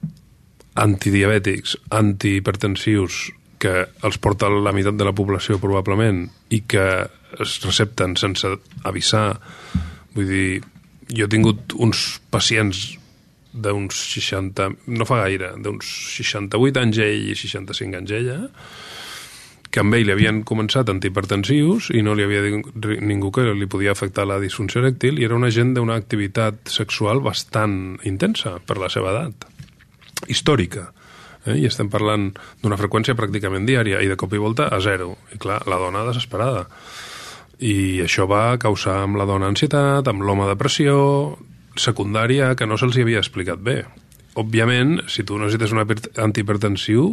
antidiabètics, 0.85 1.77
antihipertensius, 1.97 3.29
que 3.61 3.75
els 4.09 4.17
porta 4.17 4.49
la 4.49 4.73
meitat 4.73 4.97
de 4.97 5.05
la 5.05 5.13
població 5.17 5.59
probablement 5.61 6.25
i 6.57 6.63
que 6.65 6.87
es 7.41 7.59
recepten 7.63 8.17
sense 8.17 8.49
avisar, 8.89 9.35
vull 10.17 10.31
dir, 10.31 10.63
jo 11.13 11.27
he 11.27 11.31
tingut 11.31 11.75
uns 11.77 12.21
pacients 12.33 13.00
d'uns 13.53 14.05
60, 14.15 14.69
no 14.95 15.07
fa 15.09 15.25
gaire, 15.25 15.55
d'uns 15.59 15.87
68 16.21 16.81
anys 16.85 17.03
ell 17.03 17.29
i 17.33 17.37
65 17.39 17.99
anys 17.99 18.15
ella, 18.21 18.39
que 19.71 19.83
amb 19.83 19.95
ell 19.95 20.09
li 20.09 20.15
havien 20.15 20.41
començat 20.47 20.91
antihipertensius 20.91 21.93
i 21.95 22.03
no 22.03 22.17
li 22.19 22.27
havia 22.27 22.43
ningú 23.07 23.31
que 23.35 23.45
li 23.55 23.69
podia 23.71 23.95
afectar 23.95 24.27
la 24.27 24.41
disfunció 24.43 24.83
erèctil 24.83 25.21
i 25.21 25.27
era 25.27 25.39
una 25.39 25.51
gent 25.55 25.77
d'una 25.77 25.99
activitat 25.99 26.73
sexual 26.75 27.23
bastant 27.23 28.01
intensa 28.09 28.57
per 28.67 28.81
la 28.83 28.91
seva 28.91 29.13
edat, 29.15 29.47
històrica. 30.27 30.89
Eh? 31.47 31.61
I 31.63 31.69
estem 31.71 31.91
parlant 31.93 32.33
d'una 32.63 32.79
freqüència 32.81 33.17
pràcticament 33.19 33.69
diària 33.69 34.03
i 34.03 34.11
de 34.11 34.19
cop 34.19 34.35
i 34.35 34.43
volta 34.43 34.69
a 34.75 34.81
zero. 34.83 35.15
I 35.35 35.39
clar, 35.39 35.63
la 35.71 35.79
dona 35.79 36.03
desesperada. 36.09 36.67
I 37.61 38.03
això 38.03 38.27
va 38.27 38.59
causar 38.59 39.03
amb 39.05 39.21
la 39.21 39.29
dona 39.29 39.51
ansietat, 39.53 40.09
amb 40.09 40.25
l'home 40.25 40.49
depressió, 40.49 40.99
secundària 41.81 42.55
que 42.57 42.69
no 42.69 42.79
se'ls 42.81 42.99
havia 43.01 43.23
explicat 43.23 43.63
bé. 43.65 43.83
Òbviament, 44.39 45.01
si 45.11 45.25
tu 45.27 45.41
necessites 45.41 45.73
un 45.75 45.83
antihipertensiu, 45.83 47.11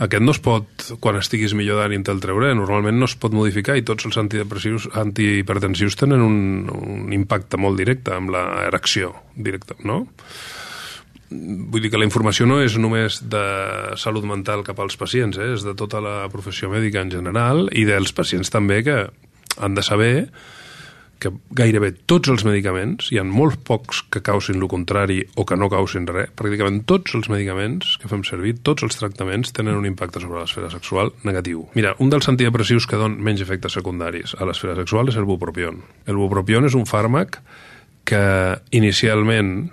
aquest 0.00 0.24
no 0.24 0.32
es 0.32 0.38
pot, 0.40 0.86
quan 1.04 1.18
estiguis 1.18 1.52
millor 1.56 1.82
d'ànim 1.82 2.04
te'l 2.06 2.22
treure, 2.22 2.54
normalment 2.56 2.96
no 2.96 3.08
es 3.10 3.16
pot 3.20 3.34
modificar 3.36 3.76
i 3.76 3.84
tots 3.84 4.06
els 4.08 4.16
antidepressius, 4.20 4.86
antihipertensius 4.96 5.98
tenen 6.00 6.24
un, 6.24 6.38
un 6.72 7.12
impacte 7.12 7.60
molt 7.60 7.76
directe 7.80 8.14
amb 8.16 8.32
la 8.32 8.46
erecció 8.68 9.12
directa, 9.36 9.76
no? 9.84 10.06
Vull 11.30 11.84
dir 11.84 11.92
que 11.92 12.00
la 12.00 12.08
informació 12.08 12.46
no 12.48 12.58
és 12.64 12.74
només 12.80 13.20
de 13.30 13.42
salut 14.00 14.24
mental 14.26 14.64
cap 14.66 14.80
als 14.82 14.96
pacients, 14.98 15.36
eh? 15.38 15.52
és 15.54 15.66
de 15.66 15.76
tota 15.78 16.00
la 16.02 16.14
professió 16.32 16.72
mèdica 16.72 17.04
en 17.04 17.12
general 17.12 17.68
i 17.70 17.84
dels 17.86 18.10
pacients 18.16 18.50
també 18.50 18.80
que 18.86 18.96
han 19.60 19.76
de 19.76 19.84
saber 19.84 20.14
que 21.20 21.32
gairebé 21.56 21.92
tots 22.10 22.30
els 22.32 22.44
medicaments, 22.48 23.10
hi 23.12 23.20
ha 23.20 23.24
molt 23.26 23.60
pocs 23.66 24.02
que 24.12 24.22
causin 24.24 24.60
el 24.60 24.68
contrari 24.72 25.20
o 25.36 25.44
que 25.46 25.58
no 25.58 25.68
causin 25.72 26.08
res, 26.08 26.32
pràcticament 26.36 26.82
tots 26.88 27.14
els 27.18 27.28
medicaments 27.32 27.96
que 28.00 28.10
fem 28.10 28.24
servir, 28.26 28.56
tots 28.66 28.86
els 28.86 28.96
tractaments 28.98 29.52
tenen 29.56 29.78
un 29.78 29.88
impacte 29.88 30.22
sobre 30.22 30.40
l'esfera 30.40 30.70
sexual 30.72 31.12
negatiu. 31.28 31.66
Mira, 31.76 31.94
un 32.00 32.12
dels 32.12 32.28
antidepressius 32.32 32.88
que 32.90 33.00
don 33.00 33.18
menys 33.20 33.44
efectes 33.44 33.76
secundaris 33.78 34.34
a 34.38 34.48
l'esfera 34.48 34.78
sexual 34.78 35.12
és 35.12 35.20
el 35.20 35.28
bupropion. 35.28 35.82
El 36.08 36.18
bupropion 36.20 36.68
és 36.68 36.78
un 36.78 36.88
fàrmac 36.88 37.42
que 38.08 38.24
inicialment 38.74 39.70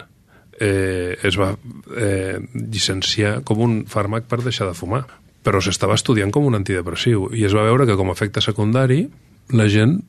eh, 0.59 1.17
es 1.23 1.37
va 1.39 1.53
eh, 1.95 2.37
llicenciar 2.53 3.39
com 3.47 3.63
un 3.63 3.79
fàrmac 3.89 4.27
per 4.29 4.43
deixar 4.43 4.67
de 4.69 4.75
fumar, 4.77 5.05
però 5.47 5.61
s'estava 5.63 5.95
estudiant 5.95 6.33
com 6.33 6.45
un 6.45 6.57
antidepressiu 6.57 7.29
i 7.31 7.45
es 7.47 7.55
va 7.55 7.65
veure 7.69 7.87
que 7.87 7.95
com 7.95 8.11
a 8.11 8.17
efecte 8.17 8.43
secundari 8.43 9.05
la 9.55 9.69
gent 9.71 10.01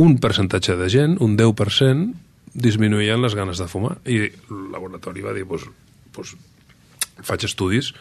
un 0.00 0.16
percentatge 0.22 0.76
de 0.80 0.88
gent, 0.92 1.18
un 1.20 1.36
10%, 1.38 2.10
disminuïen 2.54 3.22
les 3.22 3.36
ganes 3.38 3.60
de 3.60 3.68
fumar. 3.70 3.98
I 4.08 4.24
el 4.26 4.64
laboratori 4.72 5.22
va 5.22 5.34
dir, 5.36 5.46
pues, 5.48 5.66
pues, 6.14 6.34
faig 7.22 7.46
estudis 7.46 7.92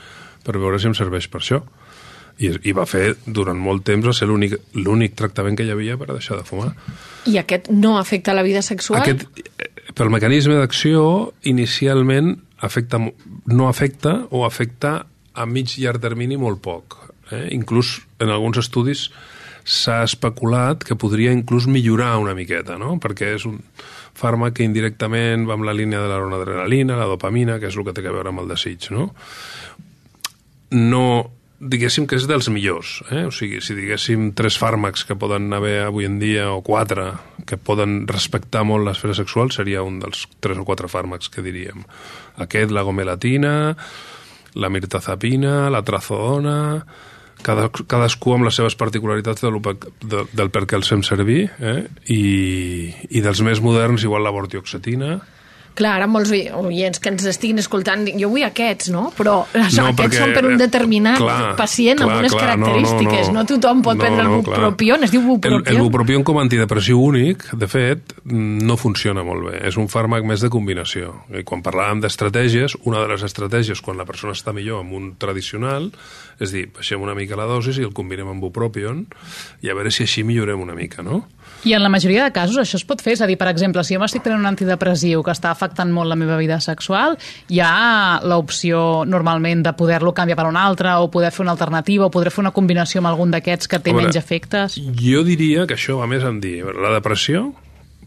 per 0.46 0.58
veure 0.58 0.80
si 0.80 0.90
em 0.90 0.96
serveix 0.98 1.30
per 1.30 1.44
això. 1.44 1.62
I, 2.40 2.54
i 2.70 2.72
va 2.72 2.86
fer 2.88 3.18
durant 3.28 3.60
molt 3.60 3.84
temps 3.84 4.06
va 4.08 4.14
ser 4.16 4.30
l'únic 4.30 5.16
tractament 5.20 5.58
que 5.60 5.66
hi 5.68 5.74
havia 5.74 5.98
per 6.00 6.08
deixar 6.14 6.38
de 6.40 6.46
fumar. 6.48 6.72
I 7.28 7.36
aquest 7.42 7.68
no 7.74 7.98
afecta 8.00 8.34
la 8.34 8.46
vida 8.48 8.62
sexual? 8.64 9.02
Aquest, 9.04 9.28
eh, 9.60 9.92
pel 9.94 10.12
mecanisme 10.14 10.56
d'acció, 10.56 11.34
inicialment 11.44 12.38
afecta, 12.64 13.02
no 13.52 13.68
afecta 13.68 14.22
o 14.32 14.46
afecta 14.48 15.02
a 15.34 15.46
mig 15.46 15.76
llarg 15.76 16.00
termini 16.00 16.40
molt 16.40 16.64
poc. 16.64 16.96
Eh? 17.32 17.50
Inclús 17.56 18.00
en 18.24 18.32
alguns 18.32 18.64
estudis 18.64 19.10
s'ha 19.63 20.02
especulat 20.06 20.84
que 20.86 20.98
podria 21.00 21.34
inclús 21.36 21.67
millorar 21.67 22.17
una 22.22 22.36
miqueta, 22.38 22.78
no? 22.82 22.98
perquè 23.02 23.34
és 23.38 23.48
un 23.50 23.60
fàrmac 24.19 24.58
que 24.58 24.67
indirectament 24.67 25.48
va 25.48 25.56
amb 25.56 25.67
la 25.67 25.76
línia 25.76 26.02
de 26.04 26.12
la 26.12 26.19
noradrenalina, 26.22 26.98
la 27.00 27.10
dopamina, 27.10 27.60
que 27.60 27.69
és 27.69 27.78
el 27.78 27.88
que 27.88 27.95
té 27.95 28.06
a 28.06 28.15
veure 28.15 28.34
amb 28.34 28.43
el 28.43 28.50
desig. 28.52 28.89
No, 28.91 29.10
no 30.76 31.04
diguéssim 31.60 32.08
que 32.08 32.15
és 32.15 32.26
dels 32.28 32.48
millors. 32.52 33.00
Eh? 33.12 33.26
O 33.28 33.34
sigui, 33.36 33.60
si 33.63 33.76
diguéssim 33.76 34.32
tres 34.38 34.58
fàrmacs 34.60 35.04
que 35.08 35.17
poden 35.19 35.52
haver 35.54 35.84
avui 35.86 36.08
en 36.08 36.17
dia, 36.22 36.50
o 36.54 36.63
quatre, 36.65 37.12
que 37.48 37.60
poden 37.60 38.06
respectar 38.08 38.63
molt 38.67 38.88
l'esfera 38.88 39.15
sexual, 39.17 39.52
seria 39.52 39.84
un 39.84 40.00
dels 40.00 40.26
tres 40.39 40.60
o 40.60 40.65
quatre 40.67 40.89
fàrmacs 40.91 41.32
que 41.32 41.43
diríem. 41.45 41.84
Aquest, 42.39 42.72
la 42.72 42.86
gomelatina, 42.88 43.54
la 44.56 44.72
mirtazapina, 44.72 45.69
la 45.69 45.84
trazodona, 45.84 46.60
cada, 47.45 47.69
cadascú 47.69 48.36
amb 48.36 48.47
les 48.47 48.58
seves 48.60 48.75
particularitats 48.80 49.45
de, 49.45 49.52
de, 50.04 50.23
del 50.36 50.52
per 50.54 50.65
què 50.69 50.78
els 50.80 50.89
fem 50.91 51.04
servir, 51.06 51.49
eh? 51.60 51.82
I, 52.12 52.23
i 53.10 53.23
dels 53.25 53.43
més 53.45 53.62
moderns, 53.63 54.06
igual 54.08 54.25
la 54.28 54.34
bortioxetina, 54.36 55.19
Clar, 55.78 55.94
ara 56.00 56.08
molts 56.12 56.32
oients 56.34 57.00
que 57.00 57.12
ens 57.12 57.26
estiguin 57.30 57.62
escoltant, 57.62 58.06
jo 58.20 58.30
vull 58.32 58.46
aquests, 58.48 58.90
no? 58.94 59.10
Però 59.18 59.36
no, 59.54 59.62
aquests 59.62 60.00
perquè, 60.00 60.20
són 60.20 60.34
per 60.36 60.44
un 60.50 60.58
determinat 60.60 61.20
clar, 61.22 61.38
pacient 61.60 62.02
clar, 62.02 62.10
amb 62.10 62.24
unes 62.24 62.36
clar, 62.36 62.46
característiques. 62.46 63.30
No, 63.30 63.34
no, 63.34 63.34
no. 63.34 63.44
no 63.44 63.50
tothom 63.54 63.84
pot 63.86 64.00
no, 64.00 64.04
prendre 64.04 64.26
no, 64.26 64.40
el 64.40 64.46
bupropion, 64.48 65.08
es 65.08 65.14
diu 65.14 65.24
bupropion. 65.26 65.66
El, 65.66 65.78
el 65.78 65.84
bupropion 65.86 66.26
com 66.28 66.40
a 66.40 66.46
antidepressiu 66.48 67.02
únic, 67.04 67.46
de 67.60 67.70
fet, 67.72 68.16
no 68.26 68.80
funciona 68.80 69.24
molt 69.28 69.50
bé. 69.50 69.56
És 69.70 69.80
un 69.80 69.90
fàrmac 69.92 70.28
més 70.28 70.44
de 70.44 70.52
combinació. 70.54 71.14
I 71.32 71.46
quan 71.48 71.64
parlàvem 71.66 72.04
d'estratègies, 72.04 72.80
una 72.90 73.04
de 73.04 73.14
les 73.14 73.26
estratègies, 73.28 73.84
quan 73.86 74.00
la 74.00 74.08
persona 74.10 74.36
està 74.38 74.56
millor 74.56 74.84
amb 74.84 74.98
un 75.00 75.14
tradicional, 75.22 75.92
és 76.40 76.54
dir, 76.56 76.68
baixem 76.76 77.02
una 77.04 77.16
mica 77.18 77.38
la 77.40 77.48
dosis 77.50 77.80
i 77.80 77.86
el 77.86 77.96
combinem 77.96 78.30
amb 78.32 78.44
bupropion 78.44 79.04
i 79.64 79.72
a 79.72 79.76
veure 79.76 79.92
si 79.92 80.06
així 80.06 80.24
millorem 80.28 80.62
una 80.64 80.76
mica, 80.78 81.04
no? 81.06 81.26
I 81.67 81.74
en 81.76 81.84
la 81.84 81.89
majoria 81.91 82.24
de 82.24 82.32
casos 82.32 82.56
això 82.62 82.78
es 82.80 82.86
pot 82.88 83.02
fer? 83.04 83.17
És 83.17 83.22
a 83.22 83.28
dir, 83.28 83.36
per 83.39 83.50
exemple, 83.52 83.84
si 83.84 83.95
jo 83.95 84.00
m'estic 84.00 84.24
prenent 84.24 84.39
un 84.39 84.48
antidepressiu 84.48 85.24
que 85.26 85.34
està 85.36 85.52
afectant 85.52 85.91
molt 85.91 86.08
la 86.08 86.15
meva 86.19 86.38
vida 86.39 86.60
sexual, 86.63 87.17
hi 87.52 87.60
ha 87.60 88.19
l'opció 88.24 89.04
normalment 89.06 89.65
de 89.65 89.74
poder-lo 89.76 90.13
canviar 90.15 90.38
per 90.39 90.48
un 90.48 90.60
altre 90.60 90.93
o 91.04 91.10
poder 91.12 91.34
fer 91.36 91.43
una 91.43 91.56
alternativa 91.58 92.08
o 92.08 92.13
poder 92.13 92.32
fer 92.32 92.45
una 92.45 92.54
combinació 92.56 93.04
amb 93.04 93.12
algun 93.12 93.36
d'aquests 93.36 93.67
que 93.67 93.82
té 93.84 93.91
veure, 93.91 94.08
menys 94.08 94.19
efectes? 94.22 94.80
Jo 95.02 95.26
diria 95.28 95.67
que 95.67 95.76
això 95.76 96.00
va 96.00 96.08
més 96.08 96.24
en 96.24 96.39
dir 96.43 96.62
la 96.63 96.93
depressió 96.95 97.50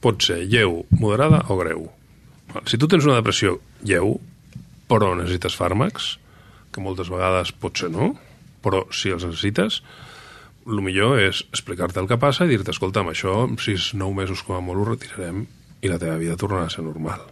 pot 0.02 0.24
ser 0.24 0.42
lleu, 0.50 0.82
moderada 0.98 1.44
o 1.52 1.56
greu. 1.60 1.86
Si 2.66 2.80
tu 2.80 2.88
tens 2.90 3.04
una 3.06 3.20
depressió 3.20 3.58
lleu, 3.86 4.16
però 4.90 5.12
necessites 5.16 5.54
fàrmacs, 5.56 6.16
que 6.72 6.82
moltes 6.84 7.12
vegades 7.12 7.52
potser 7.52 7.92
no, 7.92 8.14
però 8.64 8.86
si 8.94 9.12
els 9.12 9.24
necessites, 9.28 9.80
el 10.66 10.82
millor 10.84 11.18
és 11.22 11.42
explicar-te 11.50 12.00
el 12.02 12.08
que 12.10 12.18
passa 12.20 12.46
i 12.46 12.52
dir-te, 12.52 12.72
escolta, 12.74 13.02
amb 13.02 13.12
això, 13.12 13.42
en 13.48 13.58
6-9 13.60 14.14
mesos 14.16 14.42
com 14.46 14.56
a 14.58 14.64
molt 14.64 14.82
ho 14.82 14.90
retirarem 14.92 15.44
i 15.82 15.90
la 15.90 15.98
teva 15.98 16.18
vida 16.20 16.38
tornarà 16.38 16.68
a 16.68 16.72
ser 16.72 16.84
normal. 16.86 17.24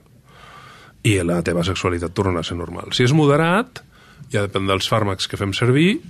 I 1.06 1.16
la 1.24 1.40
teva 1.46 1.64
sexualitat 1.64 2.14
tornarà 2.16 2.42
a 2.42 2.46
ser 2.46 2.58
normal. 2.58 2.90
Si 2.96 3.06
és 3.06 3.14
moderat, 3.16 3.82
ja 4.32 4.44
depèn 4.46 4.66
dels 4.68 4.88
fàrmacs 4.90 5.30
que 5.30 5.38
fem 5.40 5.54
servir, 5.56 6.00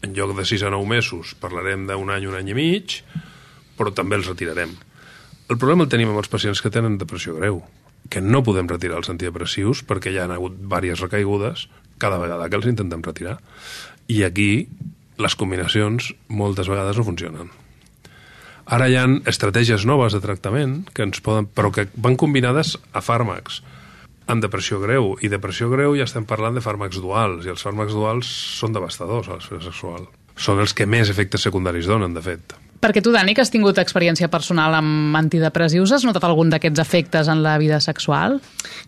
en 0.00 0.14
lloc 0.16 0.32
de 0.38 0.46
6 0.48 0.64
a 0.64 0.70
9 0.72 0.88
mesos 0.88 1.34
parlarem 1.40 1.84
d'un 1.88 2.12
any, 2.14 2.28
un 2.30 2.38
any 2.38 2.54
i 2.54 2.56
mig, 2.56 3.00
però 3.76 3.92
també 3.92 4.16
els 4.16 4.30
retirarem. 4.30 4.72
El 5.50 5.58
problema 5.58 5.84
el 5.84 5.92
tenim 5.92 6.12
amb 6.12 6.22
els 6.22 6.30
pacients 6.30 6.62
que 6.62 6.72
tenen 6.72 6.96
depressió 7.00 7.34
greu, 7.36 7.60
que 8.08 8.22
no 8.22 8.44
podem 8.46 8.68
retirar 8.70 9.00
els 9.00 9.10
antidepressius 9.12 9.82
perquè 9.86 10.14
ja 10.14 10.24
han 10.24 10.34
hagut 10.34 10.56
diverses 10.56 11.02
recaigudes 11.04 11.66
cada 12.00 12.18
vegada 12.22 12.48
que 12.48 12.56
els 12.56 12.68
intentem 12.70 13.02
retirar. 13.04 13.36
I 14.08 14.22
aquí 14.24 14.50
les 15.20 15.36
combinacions 15.36 16.12
moltes 16.28 16.70
vegades 16.70 16.98
no 16.98 17.06
funcionen. 17.06 17.50
Ara 18.70 18.86
hi 18.86 18.96
ha 18.96 19.06
estratègies 19.30 19.84
noves 19.88 20.14
de 20.14 20.22
tractament 20.22 20.84
que 20.94 21.02
ens 21.06 21.22
poden, 21.24 21.48
però 21.50 21.72
que 21.74 21.88
van 21.96 22.16
combinades 22.20 22.76
a 22.92 23.02
fàrmacs 23.02 23.60
amb 24.30 24.44
depressió 24.44 24.78
greu, 24.78 25.16
i 25.26 25.30
depressió 25.32 25.66
greu 25.72 25.96
ja 25.98 26.06
estem 26.06 26.26
parlant 26.28 26.54
de 26.54 26.62
fàrmacs 26.62 27.00
duals, 27.02 27.46
i 27.46 27.50
els 27.50 27.66
fàrmacs 27.66 27.96
duals 27.96 28.30
són 28.60 28.76
devastadors 28.76 29.28
a 29.28 29.38
l'esfera 29.38 29.64
sexual. 29.64 30.06
Són 30.38 30.62
els 30.62 30.74
que 30.76 30.86
més 30.86 31.10
efectes 31.10 31.42
secundaris 31.42 31.90
donen, 31.90 32.14
de 32.14 32.22
fet. 32.24 32.54
Perquè 32.80 33.02
tu, 33.04 33.10
Dani, 33.12 33.34
que 33.36 33.42
has 33.44 33.50
tingut 33.52 33.76
experiència 33.76 34.30
personal 34.32 34.72
amb 34.78 35.16
antidepressius, 35.18 35.90
has 35.92 36.04
notat 36.08 36.24
algun 36.24 36.48
d'aquests 36.48 36.80
efectes 36.80 37.28
en 37.28 37.42
la 37.44 37.58
vida 37.60 37.76
sexual? 37.84 38.38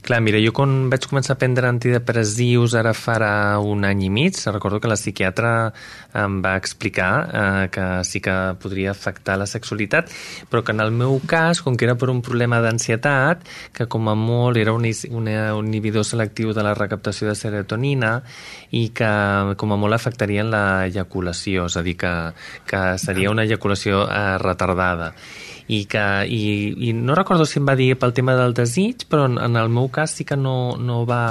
Clar, 0.07 0.23
mira, 0.25 0.41
jo 0.41 0.55
quan 0.57 0.87
vaig 0.89 1.05
començar 1.11 1.37
a 1.37 1.41
prendre 1.43 1.69
antidepressius 1.69 2.73
ara 2.81 2.95
farà 2.97 3.35
un 3.61 3.85
any 3.85 4.07
i 4.07 4.09
mig, 4.09 4.41
recordo 4.49 4.81
que 4.81 4.89
la 4.89 4.97
psiquiatra 4.97 5.53
em 6.15 6.41
va 6.45 6.57
explicar 6.61 7.11
eh, 7.33 7.69
que 7.73 7.87
sí 8.05 8.21
que 8.21 8.35
podria 8.63 8.93
afectar 8.93 9.39
la 9.41 9.47
sexualitat, 9.47 10.11
però 10.51 10.63
que 10.65 10.73
en 10.73 10.81
el 10.85 10.93
meu 10.93 11.21
cas, 11.27 11.63
com 11.63 11.77
que 11.77 11.87
era 11.89 11.97
per 11.99 12.11
un 12.13 12.23
problema 12.23 12.61
d'ansietat, 12.65 13.47
que 13.73 13.87
com 13.91 14.09
a 14.09 14.17
molt 14.19 14.61
era 14.61 14.75
un, 14.77 14.85
un 14.85 15.29
inhibidor 15.29 16.05
selectiu 16.05 16.53
de 16.53 16.65
la 16.65 16.75
recaptació 16.79 17.29
de 17.29 17.37
serotonina 17.39 18.19
i 18.71 18.89
que 18.97 19.13
com 19.57 19.73
a 19.73 19.81
molt 19.81 19.97
afectaria 19.97 20.45
l'ejaculació, 20.45 21.69
és 21.71 21.79
a 21.79 21.85
dir, 21.87 21.97
que, 22.01 22.13
que 22.69 22.83
seria 22.99 23.33
una 23.33 23.47
ejaculació 23.49 24.07
eh, 24.09 24.37
retardada 24.43 25.13
i, 25.73 25.85
que, 25.91 26.05
i, 26.29 26.43
i 26.89 26.93
no 26.97 27.17
recordo 27.19 27.47
si 27.49 27.61
em 27.61 27.69
va 27.69 27.77
dir 27.79 27.93
pel 28.01 28.15
tema 28.17 28.35
del 28.39 28.55
desig, 28.57 29.07
però 29.11 29.27
en, 29.31 29.39
en 29.41 29.57
el 29.61 29.73
meu 29.73 29.89
cas 29.95 30.17
sí 30.19 30.27
que 30.29 30.37
no, 30.37 30.77
no 30.79 31.03
va 31.09 31.23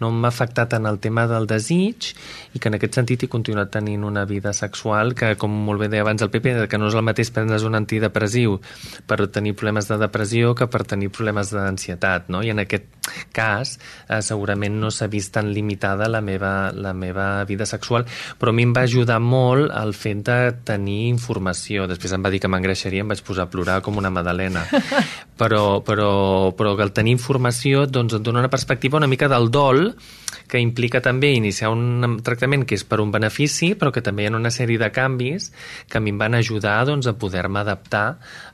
no 0.00 0.10
m'ha 0.12 0.28
afectat 0.28 0.76
en 0.76 0.86
el 0.86 0.98
tema 1.00 1.26
del 1.26 1.46
desig 1.48 2.10
i 2.54 2.60
que 2.60 2.68
en 2.70 2.76
aquest 2.76 2.98
sentit 2.98 3.24
he 3.24 3.30
continuat 3.32 3.72
tenint 3.72 4.04
una 4.04 4.24
vida 4.28 4.52
sexual 4.56 5.14
que, 5.16 5.34
com 5.40 5.52
molt 5.66 5.80
bé 5.82 5.88
deia 5.92 6.04
abans 6.04 6.24
el 6.24 6.30
Pepe, 6.32 6.54
que 6.68 6.80
no 6.80 6.90
és 6.90 6.96
el 6.96 7.04
mateix 7.06 7.32
prendre's 7.32 7.64
un 7.66 7.78
antidepressiu 7.78 8.58
per 9.08 9.18
tenir 9.32 9.56
problemes 9.56 9.88
de 9.88 9.98
depressió 10.00 10.54
que 10.56 10.68
per 10.72 10.84
tenir 10.88 11.10
problemes 11.14 11.52
d'ansietat, 11.54 12.30
no? 12.32 12.42
I 12.44 12.52
en 12.52 12.62
aquest 12.64 12.88
cas 13.36 13.76
eh, 14.08 14.20
segurament 14.24 14.76
no 14.80 14.90
s'ha 14.92 15.08
vist 15.12 15.32
tan 15.36 15.52
limitada 15.54 16.10
la 16.12 16.20
meva, 16.20 16.72
la 16.74 16.92
meva 16.92 17.44
vida 17.48 17.66
sexual, 17.66 18.06
però 18.38 18.52
a 18.52 18.56
mi 18.56 18.66
em 18.66 18.74
va 18.76 18.84
ajudar 18.86 19.18
molt 19.22 19.72
el 19.76 19.94
fet 19.96 20.24
de 20.26 20.38
tenir 20.66 21.06
informació. 21.08 21.86
Després 21.88 22.12
em 22.16 22.24
va 22.24 22.32
dir 22.32 22.40
que 22.42 22.50
m'engreixaria, 22.50 23.04
em 23.04 23.12
vaig 23.12 23.22
posar 23.26 23.46
a 23.46 23.50
plorar 23.52 23.80
com 23.84 23.98
una 23.98 24.12
madalena. 24.12 24.66
Però, 25.36 25.82
però, 25.84 26.54
però 26.56 26.70
que 26.78 26.84
el 26.86 26.94
tenir 26.96 27.12
informació 27.12 27.82
doncs, 27.84 28.14
et 28.16 28.22
dona 28.24 28.40
una 28.40 28.48
perspectiva 28.48 28.96
una 28.96 29.10
mica 29.10 29.28
del 29.28 29.50
dol 29.52 29.90
que 30.48 30.60
implica 30.62 31.00
també 31.02 31.32
iniciar 31.36 31.70
un 31.74 32.18
tractament 32.24 32.64
que 32.66 32.76
és 32.78 32.84
per 32.86 33.00
un 33.02 33.12
benefici, 33.14 33.74
però 33.78 33.92
que 33.92 34.02
també 34.04 34.24
hi 34.24 34.30
ha 34.30 34.36
una 34.36 34.52
sèrie 34.54 34.78
de 34.80 34.90
canvis 34.94 35.50
que 35.90 35.98
a 35.98 36.02
mi 36.02 36.14
em 36.14 36.20
van 36.20 36.36
ajudar 36.38 36.78
doncs, 36.86 37.06
a 37.06 37.16
poder-me 37.18 37.60
adaptar 37.60 38.06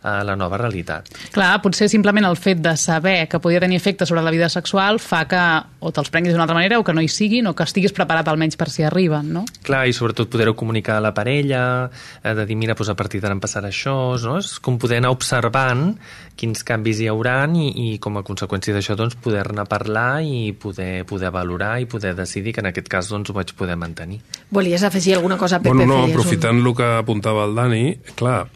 a 0.03 0.23
la 0.27 0.37
nova 0.37 0.59
realitat. 0.61 1.11
Clar, 1.35 1.53
potser 1.63 1.89
simplement 1.93 2.27
el 2.29 2.39
fet 2.41 2.63
de 2.63 2.75
saber 2.81 3.29
que 3.29 3.41
podia 3.43 3.61
tenir 3.61 3.79
efecte 3.79 4.07
sobre 4.07 4.23
la 4.23 4.33
vida 4.35 4.49
sexual 4.49 5.01
fa 5.03 5.25
que 5.29 5.43
o 5.83 5.91
te'ls 5.95 6.11
prenguis 6.15 6.35
d'una 6.35 6.47
altra 6.47 6.57
manera 6.57 6.79
o 6.79 6.85
que 6.87 6.95
no 6.95 7.03
hi 7.03 7.11
siguin 7.11 7.47
o 7.51 7.55
que 7.59 7.67
estiguis 7.67 7.95
preparat 7.95 8.29
almenys 8.31 8.59
per 8.59 8.71
si 8.71 8.87
arriben, 8.87 9.33
no? 9.35 9.45
Clar, 9.67 9.85
i 9.91 9.97
sobretot 9.97 10.31
poder-ho 10.33 10.55
comunicar 10.59 10.99
a 10.99 11.05
la 11.05 11.13
parella, 11.15 11.91
eh, 12.23 12.35
de 12.35 12.47
dir, 12.47 12.57
mira, 12.57 12.77
doncs 12.79 12.93
a 12.93 12.99
partir 12.99 13.21
d'ara 13.23 13.37
em 13.37 13.43
passarà 13.43 13.71
això, 13.71 13.95
no? 14.23 14.39
És 14.39 14.57
com 14.63 14.79
poder 14.79 15.03
anar 15.03 15.13
observant 15.15 15.93
quins 16.39 16.65
canvis 16.67 17.03
hi 17.03 17.09
hauran 17.11 17.57
i, 17.59 17.69
i 17.71 17.89
com 18.03 18.17
a 18.19 18.25
conseqüència 18.27 18.75
d'això 18.75 18.97
doncs, 18.99 19.19
poder-ne 19.23 19.67
parlar 19.69 20.23
i 20.25 20.53
poder, 20.59 21.05
poder 21.09 21.31
valorar 21.35 21.77
i 21.83 21.89
poder 21.91 22.15
decidir 22.19 22.55
que 22.55 22.63
en 22.63 22.71
aquest 22.71 22.89
cas 22.91 23.11
doncs, 23.13 23.31
ho 23.31 23.37
vaig 23.37 23.53
poder 23.59 23.77
mantenir. 23.81 24.21
Volies 24.51 24.85
afegir 24.87 25.17
alguna 25.17 25.39
cosa, 25.39 25.61
Pepe? 25.61 25.75
Bueno, 25.75 25.87
no, 25.91 26.05
aprofitant 26.07 26.61
un... 26.61 26.67
el 26.67 26.77
que 26.79 26.91
apuntava 27.03 27.45
el 27.49 27.57
Dani, 27.59 27.85
clar, 28.19 28.47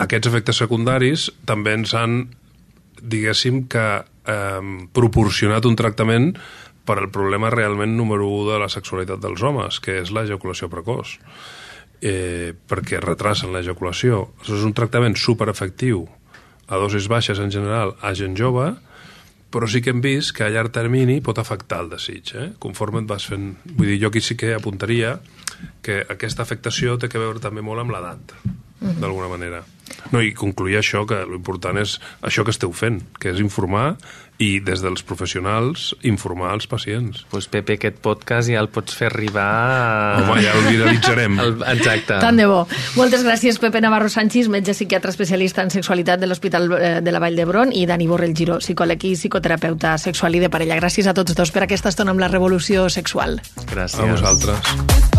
aquests 0.00 0.30
efectes 0.30 0.60
secundaris 0.62 1.28
també 1.48 1.76
ens 1.78 1.94
han, 1.96 2.22
diguéssim, 3.00 3.64
que 3.70 3.86
eh, 4.00 4.74
proporcionat 4.96 5.68
un 5.68 5.78
tractament 5.78 6.32
per 6.88 6.98
al 6.98 7.10
problema 7.12 7.50
realment 7.52 7.92
número 7.96 8.28
1 8.28 8.52
de 8.52 8.60
la 8.62 8.70
sexualitat 8.72 9.20
dels 9.22 9.42
homes, 9.46 9.80
que 9.84 10.00
és 10.00 10.12
l'ejaculació 10.14 10.70
precoç. 10.72 11.18
Eh, 12.00 12.56
perquè 12.66 12.96
retrasen 13.02 13.52
l'ejaculació. 13.52 14.30
Això 14.40 14.56
és 14.56 14.64
un 14.64 14.72
tractament 14.72 15.18
superefectiu 15.20 16.06
a 16.70 16.78
dosis 16.80 17.10
baixes 17.12 17.42
en 17.42 17.52
general 17.52 17.92
a 18.00 18.14
gent 18.16 18.38
jove, 18.38 18.70
però 19.50 19.66
sí 19.70 19.82
que 19.82 19.90
hem 19.90 20.00
vist 20.04 20.32
que 20.36 20.46
a 20.46 20.50
llarg 20.52 20.72
termini 20.74 21.20
pot 21.24 21.38
afectar 21.42 21.82
el 21.84 21.90
desig, 21.90 22.34
eh? 22.38 22.48
conforme 22.62 23.02
et 23.02 23.10
vas 23.10 23.26
fent... 23.26 23.52
Vull 23.74 23.92
dir, 23.92 24.00
jo 24.04 24.10
aquí 24.12 24.22
sí 24.22 24.38
que 24.38 24.54
apuntaria 24.54 25.18
que 25.84 26.00
aquesta 26.08 26.46
afectació 26.46 26.96
té 26.98 27.10
que 27.10 27.20
veure 27.20 27.42
també 27.42 27.62
molt 27.66 27.82
amb 27.82 27.94
l'edat, 27.94 28.36
-huh. 28.80 28.94
d'alguna 29.00 29.28
manera. 29.28 29.62
No, 30.12 30.22
i 30.22 30.32
concluir 30.34 30.78
això, 30.80 31.04
que 31.08 31.18
l'important 31.28 31.78
és 31.80 31.98
això 32.26 32.44
que 32.46 32.54
esteu 32.54 32.72
fent, 32.72 33.02
que 33.20 33.32
és 33.34 33.42
informar 33.42 33.96
i 34.40 34.58
des 34.64 34.80
dels 34.80 35.02
professionals 35.04 35.90
informar 36.06 36.54
els 36.56 36.66
pacients. 36.70 37.20
Doncs 37.20 37.28
pues, 37.32 37.48
Pepe, 37.52 37.76
aquest 37.76 38.00
podcast 38.02 38.48
ja 38.48 38.62
el 38.62 38.70
pots 38.72 38.96
fer 38.96 39.10
arribar... 39.10 39.44
A... 39.44 40.22
Home, 40.24 40.40
ja 40.40 40.54
el 40.56 40.66
viralitzarem. 40.70 41.38
El, 41.44 41.54
exacte. 41.74 42.16
Tant 42.22 42.40
de 42.40 42.46
bo. 42.48 42.62
Moltes 42.96 43.24
gràcies, 43.26 43.60
Pepe 43.60 43.82
Navarro 43.84 44.08
Sánchez, 44.12 44.48
metge 44.52 44.74
psiquiatre 44.76 45.12
especialista 45.12 45.64
en 45.64 45.72
sexualitat 45.72 46.20
de 46.20 46.30
l'Hospital 46.30 46.68
eh, 46.76 46.90
de 47.04 47.14
la 47.14 47.20
Vall 47.22 47.36
d'Hebron, 47.36 47.74
i 47.76 47.84
Dani 47.88 48.08
Borrell 48.10 48.36
Giró, 48.36 48.58
psicòleg 48.64 49.10
i 49.10 49.14
psicoterapeuta 49.18 49.96
sexual 50.00 50.40
i 50.40 50.44
de 50.44 50.52
parella. 50.52 50.80
Gràcies 50.80 51.10
a 51.10 51.16
tots 51.16 51.36
dos 51.36 51.52
per 51.52 51.66
aquesta 51.68 51.92
estona 51.92 52.16
amb 52.16 52.24
la 52.24 52.32
revolució 52.32 52.88
sexual. 52.88 53.40
Gràcies. 53.68 54.00
A 54.00 54.12
vosaltres. 54.14 55.09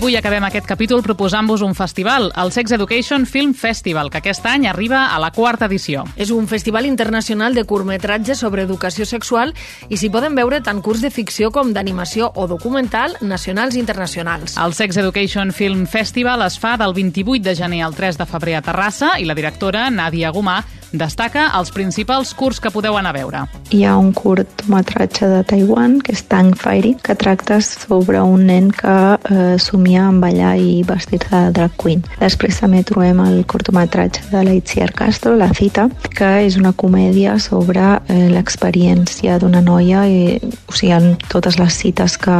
Avui 0.00 0.16
acabem 0.16 0.46
aquest 0.46 0.64
capítol 0.64 1.02
proposant-vos 1.04 1.60
un 1.60 1.74
festival, 1.76 2.30
el 2.40 2.52
Sex 2.54 2.72
Education 2.72 3.26
Film 3.28 3.52
Festival, 3.52 4.08
que 4.08 4.22
aquest 4.22 4.46
any 4.48 4.64
arriba 4.64 5.02
a 5.12 5.18
la 5.20 5.28
quarta 5.30 5.68
edició. 5.68 6.06
És 6.16 6.32
un 6.32 6.48
festival 6.48 6.88
internacional 6.88 7.52
de 7.52 7.66
curtmetratges 7.68 8.40
sobre 8.40 8.64
educació 8.64 9.04
sexual 9.04 9.52
i 9.92 10.00
s'hi 10.00 10.08
poden 10.08 10.38
veure 10.38 10.62
tant 10.64 10.80
curs 10.80 11.04
de 11.04 11.12
ficció 11.12 11.52
com 11.52 11.74
d'animació 11.76 12.32
o 12.32 12.48
documental 12.48 13.18
nacionals 13.20 13.76
i 13.76 13.84
internacionals. 13.84 14.56
El 14.56 14.72
Sex 14.72 14.96
Education 14.96 15.52
Film 15.52 15.84
Festival 15.84 16.48
es 16.48 16.56
fa 16.56 16.78
del 16.80 16.96
28 16.96 17.44
de 17.44 17.58
gener 17.60 17.84
al 17.84 17.94
3 17.94 18.24
de 18.24 18.30
febrer 18.32 18.56
a 18.56 18.64
Terrassa 18.64 19.18
i 19.20 19.28
la 19.28 19.36
directora, 19.36 19.90
Nàdia 19.92 20.32
Gomà, 20.32 20.62
destaca 20.92 21.50
els 21.58 21.70
principals 21.70 22.32
curs 22.34 22.60
que 22.60 22.70
podeu 22.74 22.96
anar 22.98 23.12
a 23.12 23.18
veure. 23.18 23.42
Hi 23.70 23.84
ha 23.86 23.96
un 23.98 24.12
curtmetratge 24.16 25.28
de 25.30 25.42
Taiwan, 25.46 25.98
que 26.04 26.14
és 26.16 26.24
Tang 26.30 26.56
Fairy, 26.58 26.96
que 27.02 27.14
tracta 27.14 27.60
sobre 27.64 28.22
un 28.22 28.46
nen 28.50 28.70
que 28.74 28.96
eh, 29.30 29.58
somia 29.62 29.89
amb 29.98 30.22
ballar 30.22 30.54
i 30.60 30.82
vestir-se 30.86 31.30
de 31.30 31.54
drag 31.56 31.74
queen. 31.80 32.04
Després 32.20 32.60
també 32.60 32.82
trobem 32.86 33.20
el 33.24 33.42
curtmetratge 33.50 34.22
de 34.30 34.44
la 34.46 34.54
Itziar 34.54 34.92
Castro, 34.96 35.34
La 35.36 35.50
cita, 35.54 35.88
que 36.16 36.30
és 36.46 36.56
una 36.60 36.72
comèdia 36.72 37.38
sobre 37.42 37.82
eh, 38.06 38.28
l'experiència 38.30 39.38
d'una 39.40 39.62
noia, 39.64 40.06
i, 40.06 40.38
o 40.68 40.76
sigui, 40.76 40.92
en 40.94 41.16
totes 41.30 41.58
les 41.60 41.74
cites 41.74 42.16
que, 42.20 42.38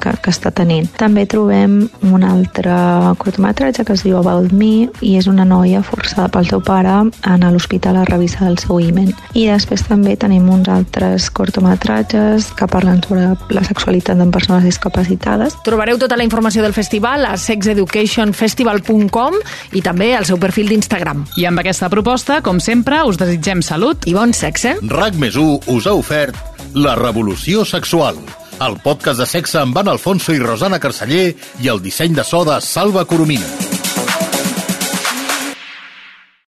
que, 0.00 0.14
que 0.20 0.32
està 0.32 0.52
tenint. 0.54 0.88
També 1.00 1.26
trobem 1.30 1.84
un 2.10 2.26
altre 2.26 2.74
curtmetratge 3.22 3.84
que 3.84 3.94
es 3.96 4.04
diu 4.06 4.18
About 4.20 4.52
Me 4.52 4.88
i 5.04 5.14
és 5.18 5.28
una 5.30 5.46
noia 5.48 5.82
forçada 5.84 6.28
pel 6.32 6.48
seu 6.48 6.62
pare 6.64 6.90
a 6.90 7.02
anar 7.34 7.50
a 7.50 7.54
l'hospital 7.54 7.98
a 8.00 8.06
revisar 8.08 8.48
el 8.50 8.58
seu 8.62 8.80
imen. 8.82 9.12
I 9.34 9.46
després 9.50 9.84
també 9.88 10.16
tenim 10.20 10.48
uns 10.52 10.68
altres 10.72 11.30
cortometratges 11.34 12.50
que 12.58 12.68
parlen 12.70 13.00
sobre 13.04 13.32
la 13.54 13.64
sexualitat 13.66 14.20
en 14.20 14.32
persones 14.34 14.64
discapacitades. 14.66 15.56
Trobareu 15.66 15.98
tota 16.00 16.18
la 16.18 16.26
informació 16.26 16.63
del 16.64 16.74
festival 16.76 17.26
a 17.28 17.36
sexeducationfestival.com 17.40 19.34
i 19.76 19.82
també 19.84 20.14
al 20.16 20.24
seu 20.28 20.38
perfil 20.40 20.68
d'Instagram. 20.72 21.24
I 21.36 21.44
amb 21.50 21.60
aquesta 21.60 21.90
proposta, 21.92 22.40
com 22.44 22.60
sempre, 22.62 23.02
us 23.04 23.20
desitgem 23.20 23.60
salut 23.62 24.08
i 24.08 24.14
bon 24.16 24.32
sexe. 24.32 24.78
RAC 24.88 25.14
més 25.20 25.34
us 25.36 25.86
ha 25.86 25.94
ofert 25.94 26.36
La 26.74 26.94
revolució 26.98 27.64
sexual, 27.68 28.16
el 28.64 28.74
podcast 28.82 29.20
de 29.22 29.28
sexe 29.30 29.60
amb 29.60 29.74
Van 29.76 29.88
Alfonso 29.92 30.34
i 30.34 30.42
Rosana 30.42 30.80
Carceller 30.82 31.34
i 31.62 31.68
el 31.70 31.82
disseny 31.84 32.14
de 32.16 32.24
so 32.26 32.44
de 32.48 32.60
Salva 32.64 33.04
Coromina. 33.04 33.73